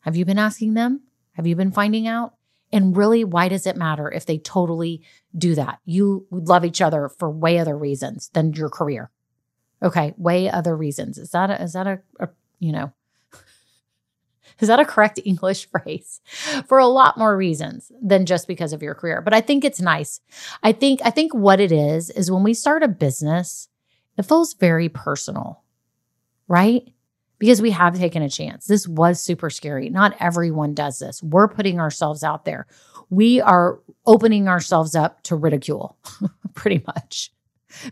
Have 0.00 0.16
you 0.16 0.24
been 0.24 0.40
asking 0.40 0.74
them? 0.74 1.02
Have 1.34 1.46
you 1.46 1.54
been 1.54 1.70
finding 1.70 2.08
out? 2.08 2.34
And 2.72 2.96
really, 2.96 3.22
why 3.22 3.46
does 3.46 3.64
it 3.64 3.76
matter 3.76 4.10
if 4.10 4.26
they 4.26 4.38
totally 4.38 5.02
do 5.38 5.54
that? 5.54 5.78
You 5.84 6.26
love 6.32 6.64
each 6.64 6.82
other 6.82 7.08
for 7.08 7.30
way 7.30 7.60
other 7.60 7.78
reasons 7.78 8.28
than 8.34 8.54
your 8.54 8.70
career. 8.70 9.12
Okay, 9.80 10.14
way 10.16 10.50
other 10.50 10.76
reasons. 10.76 11.16
Is 11.16 11.30
that 11.30 11.48
a, 11.48 11.62
is 11.62 11.74
that 11.74 11.86
a, 11.86 12.00
a 12.18 12.28
you 12.58 12.72
know, 12.72 12.92
is 14.60 14.68
that 14.68 14.80
a 14.80 14.84
correct 14.84 15.20
English 15.24 15.68
phrase? 15.68 16.20
For 16.66 16.78
a 16.78 16.86
lot 16.86 17.18
more 17.18 17.36
reasons 17.36 17.90
than 18.02 18.26
just 18.26 18.46
because 18.46 18.72
of 18.72 18.82
your 18.82 18.94
career. 18.94 19.20
But 19.20 19.34
I 19.34 19.40
think 19.40 19.64
it's 19.64 19.80
nice. 19.80 20.20
I 20.62 20.72
think 20.72 21.00
I 21.04 21.10
think 21.10 21.34
what 21.34 21.60
it 21.60 21.72
is 21.72 22.10
is 22.10 22.30
when 22.30 22.42
we 22.42 22.54
start 22.54 22.82
a 22.82 22.88
business, 22.88 23.68
it 24.16 24.24
feels 24.24 24.54
very 24.54 24.88
personal, 24.88 25.62
right? 26.48 26.88
Because 27.38 27.60
we 27.60 27.72
have 27.72 27.98
taken 27.98 28.22
a 28.22 28.30
chance. 28.30 28.66
This 28.66 28.86
was 28.86 29.20
super 29.20 29.50
scary. 29.50 29.90
Not 29.90 30.16
everyone 30.20 30.72
does 30.72 30.98
this. 30.98 31.22
We're 31.22 31.48
putting 31.48 31.80
ourselves 31.80 32.22
out 32.22 32.44
there. 32.44 32.66
We 33.10 33.40
are 33.40 33.80
opening 34.06 34.48
ourselves 34.48 34.94
up 34.94 35.22
to 35.24 35.36
ridicule, 35.36 35.98
pretty 36.54 36.82
much. 36.86 37.32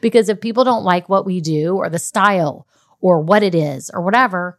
Because 0.00 0.28
if 0.28 0.40
people 0.40 0.64
don't 0.64 0.84
like 0.84 1.08
what 1.08 1.26
we 1.26 1.40
do 1.40 1.76
or 1.76 1.90
the 1.90 1.98
style 1.98 2.66
or 3.00 3.20
what 3.20 3.42
it 3.42 3.54
is 3.54 3.90
or 3.92 4.00
whatever, 4.00 4.58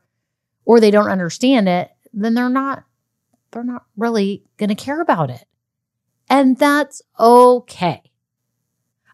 or 0.66 0.80
they 0.80 0.92
don't 0.92 1.10
understand 1.10 1.68
it, 1.68 1.92
then 2.14 2.34
they're 2.34 2.50
not 2.50 2.84
they're 3.52 3.64
not 3.64 3.86
really 3.98 4.44
going 4.58 4.70
to 4.70 4.76
care 4.76 5.02
about 5.02 5.30
it. 5.30 5.46
And 6.30 6.58
that's 6.58 7.02
okay. 7.20 8.02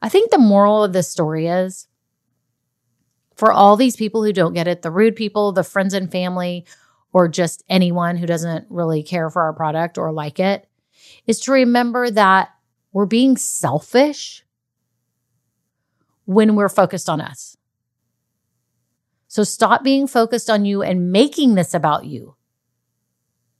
I 0.01 0.09
think 0.09 0.31
the 0.31 0.37
moral 0.37 0.83
of 0.83 0.93
this 0.93 1.09
story 1.09 1.47
is 1.47 1.87
for 3.35 3.51
all 3.51 3.75
these 3.75 3.95
people 3.95 4.23
who 4.23 4.31
don't 4.31 4.53
get 4.53 4.67
it, 4.67 4.81
the 4.81 4.91
rude 4.91 5.15
people, 5.15 5.51
the 5.51 5.63
friends 5.63 5.93
and 5.93 6.11
family, 6.11 6.65
or 7.11 7.27
just 7.27 7.63
anyone 7.69 8.15
who 8.15 8.25
doesn't 8.25 8.65
really 8.69 9.03
care 9.03 9.29
for 9.29 9.41
our 9.41 9.53
product 9.53 9.97
or 9.97 10.11
like 10.11 10.39
it, 10.39 10.67
is 11.27 11.39
to 11.41 11.51
remember 11.51 12.09
that 12.11 12.49
we're 12.91 13.05
being 13.05 13.35
selfish 13.37 14.45
when 16.25 16.55
we're 16.55 16.69
focused 16.69 17.09
on 17.09 17.19
us. 17.19 17.57
So 19.27 19.43
stop 19.43 19.83
being 19.83 20.07
focused 20.07 20.49
on 20.49 20.65
you 20.65 20.81
and 20.81 21.11
making 21.11 21.55
this 21.55 21.73
about 21.73 22.05
you. 22.05 22.35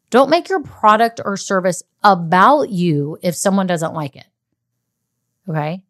Don't 0.10 0.30
make 0.30 0.50
your 0.50 0.64
product 0.64 1.22
or 1.24 1.38
service 1.38 1.84
about 2.04 2.70
you 2.70 3.18
if 3.22 3.36
someone 3.36 3.68
doesn't 3.68 3.94
like 3.94 4.16
it. 4.16 4.26
Okay. 5.48 5.84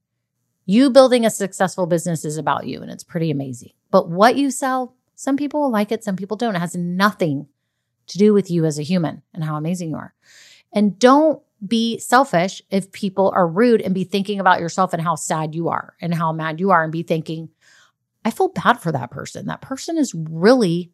You 0.65 0.89
building 0.89 1.25
a 1.25 1.29
successful 1.29 1.87
business 1.87 2.25
is 2.25 2.37
about 2.37 2.67
you 2.67 2.81
and 2.81 2.91
it's 2.91 3.03
pretty 3.03 3.31
amazing. 3.31 3.71
But 3.91 4.09
what 4.09 4.35
you 4.35 4.51
sell, 4.51 4.95
some 5.15 5.37
people 5.37 5.61
will 5.61 5.71
like 5.71 5.91
it, 5.91 6.03
some 6.03 6.15
people 6.15 6.37
don't. 6.37 6.55
It 6.55 6.59
has 6.59 6.75
nothing 6.75 7.47
to 8.07 8.17
do 8.17 8.33
with 8.33 8.51
you 8.51 8.65
as 8.65 8.77
a 8.77 8.83
human 8.83 9.21
and 9.33 9.43
how 9.43 9.55
amazing 9.55 9.91
you 9.91 9.95
are. 9.95 10.13
And 10.73 10.99
don't 10.99 11.41
be 11.65 11.97
selfish 11.99 12.61
if 12.69 12.91
people 12.91 13.31
are 13.35 13.47
rude 13.47 13.81
and 13.81 13.93
be 13.93 14.03
thinking 14.03 14.39
about 14.39 14.59
yourself 14.59 14.93
and 14.93 15.01
how 15.01 15.15
sad 15.15 15.55
you 15.55 15.69
are 15.69 15.95
and 16.01 16.13
how 16.13 16.31
mad 16.31 16.59
you 16.59 16.71
are 16.71 16.83
and 16.83 16.91
be 16.91 17.03
thinking, 17.03 17.49
I 18.23 18.31
feel 18.31 18.49
bad 18.49 18.79
for 18.79 18.91
that 18.91 19.11
person. 19.11 19.47
That 19.47 19.61
person 19.61 19.97
is 19.97 20.13
really 20.13 20.91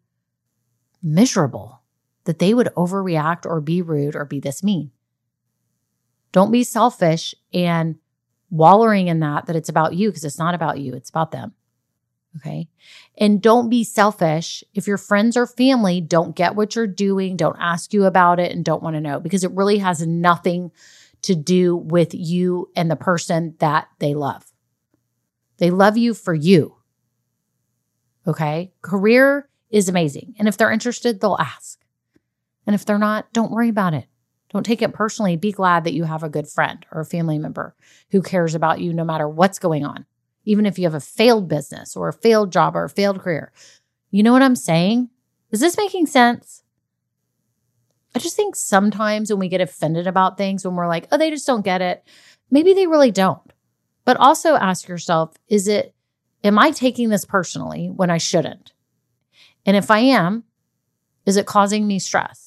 miserable 1.02 1.82
that 2.26 2.38
they 2.38 2.54
would 2.54 2.68
overreact 2.76 3.46
or 3.46 3.60
be 3.60 3.82
rude 3.82 4.14
or 4.14 4.24
be 4.24 4.38
this 4.38 4.62
mean. 4.62 4.90
Don't 6.32 6.52
be 6.52 6.64
selfish 6.64 7.34
and 7.52 7.96
wallowing 8.50 9.08
in 9.08 9.20
that, 9.20 9.46
that 9.46 9.56
it's 9.56 9.68
about 9.68 9.94
you 9.94 10.10
because 10.10 10.24
it's 10.24 10.38
not 10.38 10.54
about 10.54 10.78
you, 10.78 10.94
it's 10.94 11.10
about 11.10 11.30
them. 11.30 11.54
Okay. 12.36 12.68
And 13.16 13.40
don't 13.40 13.70
be 13.70 13.82
selfish. 13.82 14.62
If 14.74 14.86
your 14.86 14.98
friends 14.98 15.36
or 15.36 15.46
family 15.46 16.02
don't 16.02 16.36
get 16.36 16.54
what 16.54 16.76
you're 16.76 16.86
doing, 16.86 17.36
don't 17.36 17.56
ask 17.58 17.94
you 17.94 18.04
about 18.04 18.38
it, 18.38 18.52
and 18.52 18.62
don't 18.62 18.82
want 18.82 18.94
to 18.94 19.00
know 19.00 19.20
because 19.20 19.42
it 19.42 19.52
really 19.52 19.78
has 19.78 20.06
nothing 20.06 20.70
to 21.22 21.34
do 21.34 21.74
with 21.74 22.10
you 22.12 22.70
and 22.76 22.90
the 22.90 22.96
person 22.96 23.54
that 23.58 23.88
they 24.00 24.14
love. 24.14 24.44
They 25.56 25.70
love 25.70 25.96
you 25.96 26.12
for 26.12 26.34
you. 26.34 26.76
Okay. 28.26 28.72
Career 28.82 29.48
is 29.70 29.88
amazing. 29.88 30.34
And 30.38 30.46
if 30.46 30.58
they're 30.58 30.70
interested, 30.70 31.20
they'll 31.20 31.38
ask. 31.40 31.78
And 32.66 32.74
if 32.74 32.84
they're 32.84 32.98
not, 32.98 33.32
don't 33.32 33.52
worry 33.52 33.68
about 33.68 33.94
it. 33.94 34.06
Don't 34.50 34.64
take 34.64 34.82
it 34.82 34.92
personally. 34.92 35.36
Be 35.36 35.52
glad 35.52 35.84
that 35.84 35.94
you 35.94 36.04
have 36.04 36.22
a 36.22 36.28
good 36.28 36.48
friend 36.48 36.84
or 36.92 37.00
a 37.00 37.06
family 37.06 37.38
member 37.38 37.74
who 38.10 38.22
cares 38.22 38.54
about 38.54 38.80
you 38.80 38.92
no 38.92 39.04
matter 39.04 39.28
what's 39.28 39.58
going 39.58 39.84
on, 39.84 40.06
even 40.44 40.66
if 40.66 40.78
you 40.78 40.84
have 40.84 40.94
a 40.94 41.00
failed 41.00 41.48
business 41.48 41.96
or 41.96 42.08
a 42.08 42.12
failed 42.12 42.52
job 42.52 42.76
or 42.76 42.84
a 42.84 42.90
failed 42.90 43.20
career. 43.20 43.52
You 44.10 44.22
know 44.22 44.32
what 44.32 44.42
I'm 44.42 44.56
saying? 44.56 45.10
Is 45.50 45.60
this 45.60 45.76
making 45.76 46.06
sense? 46.06 46.62
I 48.14 48.18
just 48.18 48.36
think 48.36 48.56
sometimes 48.56 49.30
when 49.30 49.40
we 49.40 49.48
get 49.48 49.60
offended 49.60 50.06
about 50.06 50.38
things, 50.38 50.64
when 50.64 50.74
we're 50.74 50.88
like, 50.88 51.06
oh, 51.12 51.18
they 51.18 51.30
just 51.30 51.46
don't 51.46 51.64
get 51.64 51.82
it, 51.82 52.02
maybe 52.50 52.72
they 52.72 52.86
really 52.86 53.10
don't. 53.10 53.52
But 54.04 54.16
also 54.16 54.54
ask 54.54 54.88
yourself, 54.88 55.34
is 55.48 55.68
it, 55.68 55.94
am 56.42 56.58
I 56.58 56.70
taking 56.70 57.10
this 57.10 57.24
personally 57.24 57.88
when 57.88 58.08
I 58.08 58.18
shouldn't? 58.18 58.72
And 59.66 59.76
if 59.76 59.90
I 59.90 59.98
am, 59.98 60.44
is 61.26 61.36
it 61.36 61.44
causing 61.44 61.86
me 61.86 61.98
stress? 61.98 62.45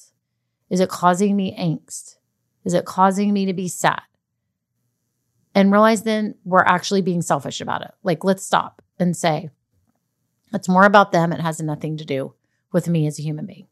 Is 0.70 0.80
it 0.80 0.88
causing 0.88 1.36
me 1.36 1.56
angst? 1.58 2.16
Is 2.64 2.74
it 2.74 2.84
causing 2.84 3.32
me 3.32 3.46
to 3.46 3.52
be 3.52 3.68
sad? 3.68 4.02
And 5.54 5.72
realize 5.72 6.04
then 6.04 6.36
we're 6.44 6.62
actually 6.62 7.02
being 7.02 7.22
selfish 7.22 7.60
about 7.60 7.82
it. 7.82 7.90
Like, 8.02 8.22
let's 8.22 8.44
stop 8.44 8.82
and 8.98 9.16
say, 9.16 9.50
it's 10.52 10.68
more 10.68 10.84
about 10.84 11.12
them. 11.12 11.32
It 11.32 11.40
has 11.40 11.60
nothing 11.60 11.96
to 11.96 12.04
do 12.04 12.34
with 12.72 12.88
me 12.88 13.06
as 13.06 13.18
a 13.18 13.22
human 13.22 13.46
being. 13.46 13.66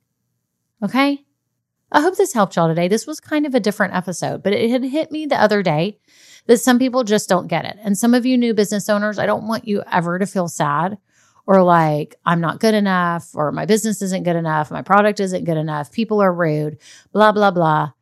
Okay. 0.82 1.24
I 1.90 2.02
hope 2.02 2.16
this 2.16 2.34
helped 2.34 2.56
y'all 2.56 2.68
today. 2.68 2.88
This 2.88 3.06
was 3.06 3.20
kind 3.20 3.46
of 3.46 3.54
a 3.54 3.60
different 3.60 3.94
episode, 3.94 4.42
but 4.42 4.52
it 4.52 4.70
had 4.70 4.82
hit 4.82 5.10
me 5.10 5.24
the 5.24 5.40
other 5.40 5.62
day 5.62 5.98
that 6.46 6.58
some 6.58 6.78
people 6.78 7.04
just 7.04 7.28
don't 7.28 7.46
get 7.46 7.64
it. 7.64 7.78
And 7.82 7.96
some 7.96 8.12
of 8.12 8.26
you 8.26 8.36
new 8.36 8.52
business 8.54 8.88
owners, 8.88 9.18
I 9.18 9.26
don't 9.26 9.46
want 9.46 9.66
you 9.66 9.82
ever 9.90 10.18
to 10.18 10.26
feel 10.26 10.48
sad 10.48 10.98
or 11.48 11.62
like 11.62 12.14
I'm 12.26 12.42
not 12.42 12.60
good 12.60 12.74
enough 12.74 13.30
or 13.34 13.50
my 13.52 13.64
business 13.64 14.02
isn't 14.02 14.24
good 14.24 14.36
enough, 14.36 14.70
my 14.70 14.82
product 14.82 15.18
isn't 15.18 15.44
good 15.44 15.56
enough, 15.56 15.90
people 15.90 16.20
are 16.20 16.32
rude, 16.32 16.76
blah, 17.10 17.32
blah, 17.32 17.50
blah. 17.50 17.92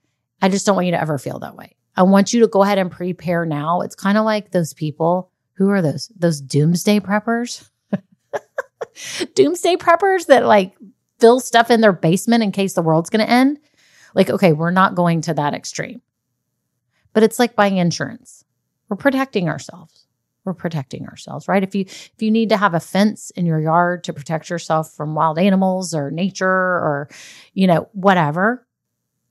I 0.42 0.48
just 0.48 0.66
don't 0.66 0.74
want 0.74 0.86
you 0.86 0.92
to 0.92 1.00
ever 1.00 1.16
feel 1.16 1.38
that 1.38 1.54
way. 1.54 1.76
I 1.94 2.02
want 2.02 2.32
you 2.32 2.40
to 2.40 2.48
go 2.48 2.64
ahead 2.64 2.78
and 2.78 2.90
prepare 2.90 3.46
now. 3.46 3.82
It's 3.82 3.94
kind 3.94 4.18
of 4.18 4.24
like 4.24 4.50
those 4.50 4.74
people. 4.74 5.30
Who 5.54 5.70
are 5.70 5.80
those? 5.80 6.10
Those 6.18 6.40
doomsday 6.40 6.98
preppers? 6.98 7.70
doomsday 9.34 9.76
preppers 9.76 10.26
that 10.26 10.44
like 10.44 10.76
fill 11.20 11.38
stuff 11.38 11.70
in 11.70 11.80
their 11.80 11.92
basement 11.92 12.42
in 12.42 12.50
case 12.50 12.74
the 12.74 12.82
world's 12.82 13.10
going 13.10 13.24
to 13.24 13.30
end. 13.30 13.60
Like, 14.14 14.28
okay, 14.28 14.52
we're 14.52 14.72
not 14.72 14.96
going 14.96 15.20
to 15.22 15.34
that 15.34 15.54
extreme. 15.54 16.02
but 17.12 17.22
it's 17.22 17.38
like 17.38 17.54
buying 17.56 17.76
insurance. 17.78 18.44
We're 18.88 18.96
protecting 18.96 19.48
ourselves. 19.48 20.05
We're 20.46 20.54
protecting 20.54 21.06
ourselves, 21.06 21.48
right? 21.48 21.64
If 21.64 21.74
you 21.74 21.82
if 21.82 22.14
you 22.20 22.30
need 22.30 22.48
to 22.50 22.56
have 22.56 22.72
a 22.72 22.80
fence 22.80 23.30
in 23.32 23.44
your 23.44 23.60
yard 23.60 24.04
to 24.04 24.12
protect 24.12 24.48
yourself 24.48 24.94
from 24.94 25.16
wild 25.16 25.38
animals 25.38 25.92
or 25.92 26.12
nature 26.12 26.46
or 26.48 27.10
you 27.52 27.66
know, 27.66 27.88
whatever, 27.92 28.66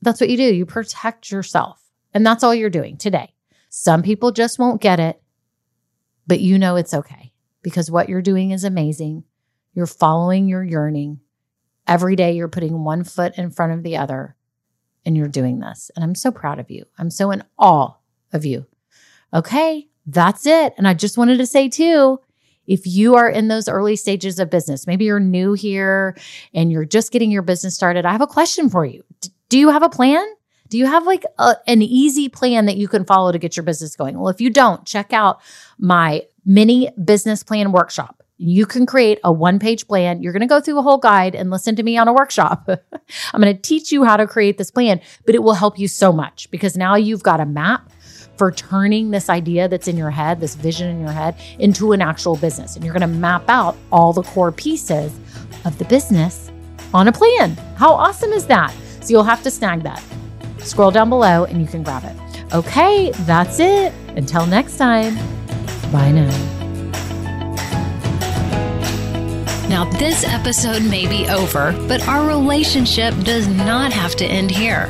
that's 0.01 0.19
what 0.19 0.30
you 0.30 0.36
do. 0.36 0.54
You 0.54 0.65
protect 0.65 1.32
yourself. 1.32 1.82
And 2.13 2.25
that's 2.25 2.43
all 2.43 2.54
you're 2.54 2.69
doing 2.69 2.97
today. 2.97 3.34
Some 3.69 4.04
people 4.04 4.32
just 4.32 4.60
won't 4.60 4.82
get 4.82 4.99
it, 4.99 5.21
but 6.28 6.41
you 6.41 6.60
know 6.60 6.75
it's 6.75 6.93
okay 6.93 7.32
because 7.62 7.89
what 7.89 8.10
you're 8.10 8.21
doing 8.21 8.51
is 8.51 8.63
amazing. 8.63 9.23
You're 9.73 9.88
following 9.88 10.47
your 10.47 10.63
yearning. 10.63 11.21
Every 11.88 12.15
day 12.15 12.34
you're 12.34 12.47
putting 12.47 12.84
one 12.84 13.04
foot 13.04 13.38
in 13.38 13.51
front 13.51 13.73
of 13.73 13.84
the 13.84 13.97
other 13.97 14.36
and 15.06 15.15
you're 15.15 15.28
doing 15.28 15.60
this. 15.60 15.91
And 15.95 16.04
I'm 16.04 16.15
so 16.15 16.32
proud 16.32 16.60
of 16.60 16.69
you. 16.69 16.86
I'm 16.97 17.10
so 17.10 17.32
in 17.32 17.43
awe 17.58 17.93
of 18.34 18.45
you. 18.45 18.65
Okay, 19.34 19.89
that's 20.06 20.46
it. 20.46 20.74
And 20.78 20.88
I 20.88 20.94
just 20.94 21.18
wanted 21.18 21.38
to 21.38 21.46
say 21.46 21.70
too, 21.70 22.20
if 22.68 22.88
you 22.88 23.15
are 23.15 23.30
in 23.30 23.48
those 23.48 23.68
early 23.68 23.96
stages 23.96 24.39
of 24.39 24.50
business, 24.50 24.88
maybe 24.88 25.06
you're 25.06 25.20
new 25.20 25.54
here 25.54 26.18
and 26.54 26.72
you're 26.72 26.86
just 26.86 27.12
getting 27.12 27.32
your 27.32 27.41
business 27.41 27.76
started, 27.76 28.06
I 28.06 28.12
have 28.12 28.22
a 28.22 28.28
question 28.28 28.70
for 28.70 28.86
you. 28.86 29.04
D- 29.22 29.30
do 29.50 29.60
you 29.60 29.70
have 29.70 29.84
a 29.84 29.89
plan? 29.89 30.26
Do 30.70 30.78
you 30.78 30.88
have 30.88 31.06
like 31.06 31.24
a, 31.38 31.56
an 31.68 31.82
easy 31.82 32.28
plan 32.28 32.65
that 32.65 32.78
you 32.78 32.88
can 32.88 33.06
follow 33.06 33.32
to 33.32 33.38
get 33.38 33.56
your 33.56 33.63
business 33.63 33.96
going? 33.96 34.18
Well, 34.18 34.30
if 34.30 34.41
you 34.41 34.50
don't, 34.50 34.84
check 34.86 35.13
out 35.13 35.41
my 35.78 36.24
mini 36.44 36.89
business 37.04 37.44
plan 37.44 37.72
workshop. 37.72 38.24
You 38.38 38.65
can 38.65 38.86
create 38.86 39.20
a 39.24 39.32
one 39.32 39.60
page 39.60 39.88
plan. 39.88 40.22
You're 40.22 40.34
going 40.34 40.41
to 40.41 40.48
go 40.48 40.60
through 40.60 40.80
a 40.80 40.82
whole 40.82 40.98
guide 40.98 41.36
and 41.36 41.52
listen 41.52 41.76
to 41.78 41.84
me 41.84 41.98
on 41.98 42.08
a 42.08 42.13
workshop. 42.13 42.68
I'm 43.34 43.41
going 43.41 43.56
to 43.56 43.62
teach 43.62 43.91
you 43.91 44.04
how 44.04 44.18
to 44.18 44.28
create 44.28 44.58
this 44.58 44.72
plan, 44.72 45.00
but 45.26 45.36
it 45.36 45.44
will 45.44 45.54
help 45.54 45.80
you 45.80 45.88
so 45.88 46.12
much 46.12 46.50
because 46.52 46.76
now 46.76 46.96
you've 46.96 47.24
got 47.24 47.39
a 47.39 47.46
map 47.46 47.91
for 48.38 48.52
turning 48.52 49.12
this 49.12 49.30
idea 49.30 49.67
that's 49.67 49.88
in 49.88 49.98
your 49.98 50.10
head, 50.10 50.39
this 50.39 50.56
vision 50.56 50.89
in 50.89 51.00
your 51.00 51.12
head, 51.12 51.36
into 51.60 51.91
an 51.91 52.02
actual 52.02 52.36
business. 52.36 52.76
And 52.76 52.84
you're 52.84 52.93
going 52.93 53.02
to 53.02 53.08
map 53.08 53.50
out 53.50 53.78
all 53.91 54.13
the 54.13 54.24
core 54.24 54.52
pieces 54.52 55.13
of 55.65 55.78
the 55.78 55.86
business 55.86 56.52
on 56.93 57.08
a 57.08 57.12
plan. 57.12 57.52
How 57.78 57.93
awesome 57.93 58.32
is 58.32 58.45
that? 58.48 58.74
So 59.02 59.10
you'll 59.10 59.24
have 59.24 59.43
to 59.43 59.52
snag 59.52 59.84
that. 59.84 60.04
Scroll 60.60 60.91
down 60.91 61.10
below 61.10 61.45
and 61.45 61.62
you 61.62 61.67
can 61.67 61.84
grab 61.84 62.04
it. 62.04 62.54
Okay, 62.54 63.12
that's 63.21 63.60
it. 63.60 63.93
Until 64.15 64.45
next 64.45 64.78
time, 64.78 65.15
bye 65.91 66.12
now. 66.12 66.56
Now, 69.67 69.86
this 69.86 70.24
episode 70.24 70.84
may 70.84 71.08
be 71.08 71.28
over, 71.28 71.74
but 71.88 72.08
our 72.08 72.26
relationship 72.28 73.13
does 73.24 73.48
not 73.48 73.91
have 73.91 74.15
to 74.17 74.26
end 74.26 74.52
here. 74.52 74.89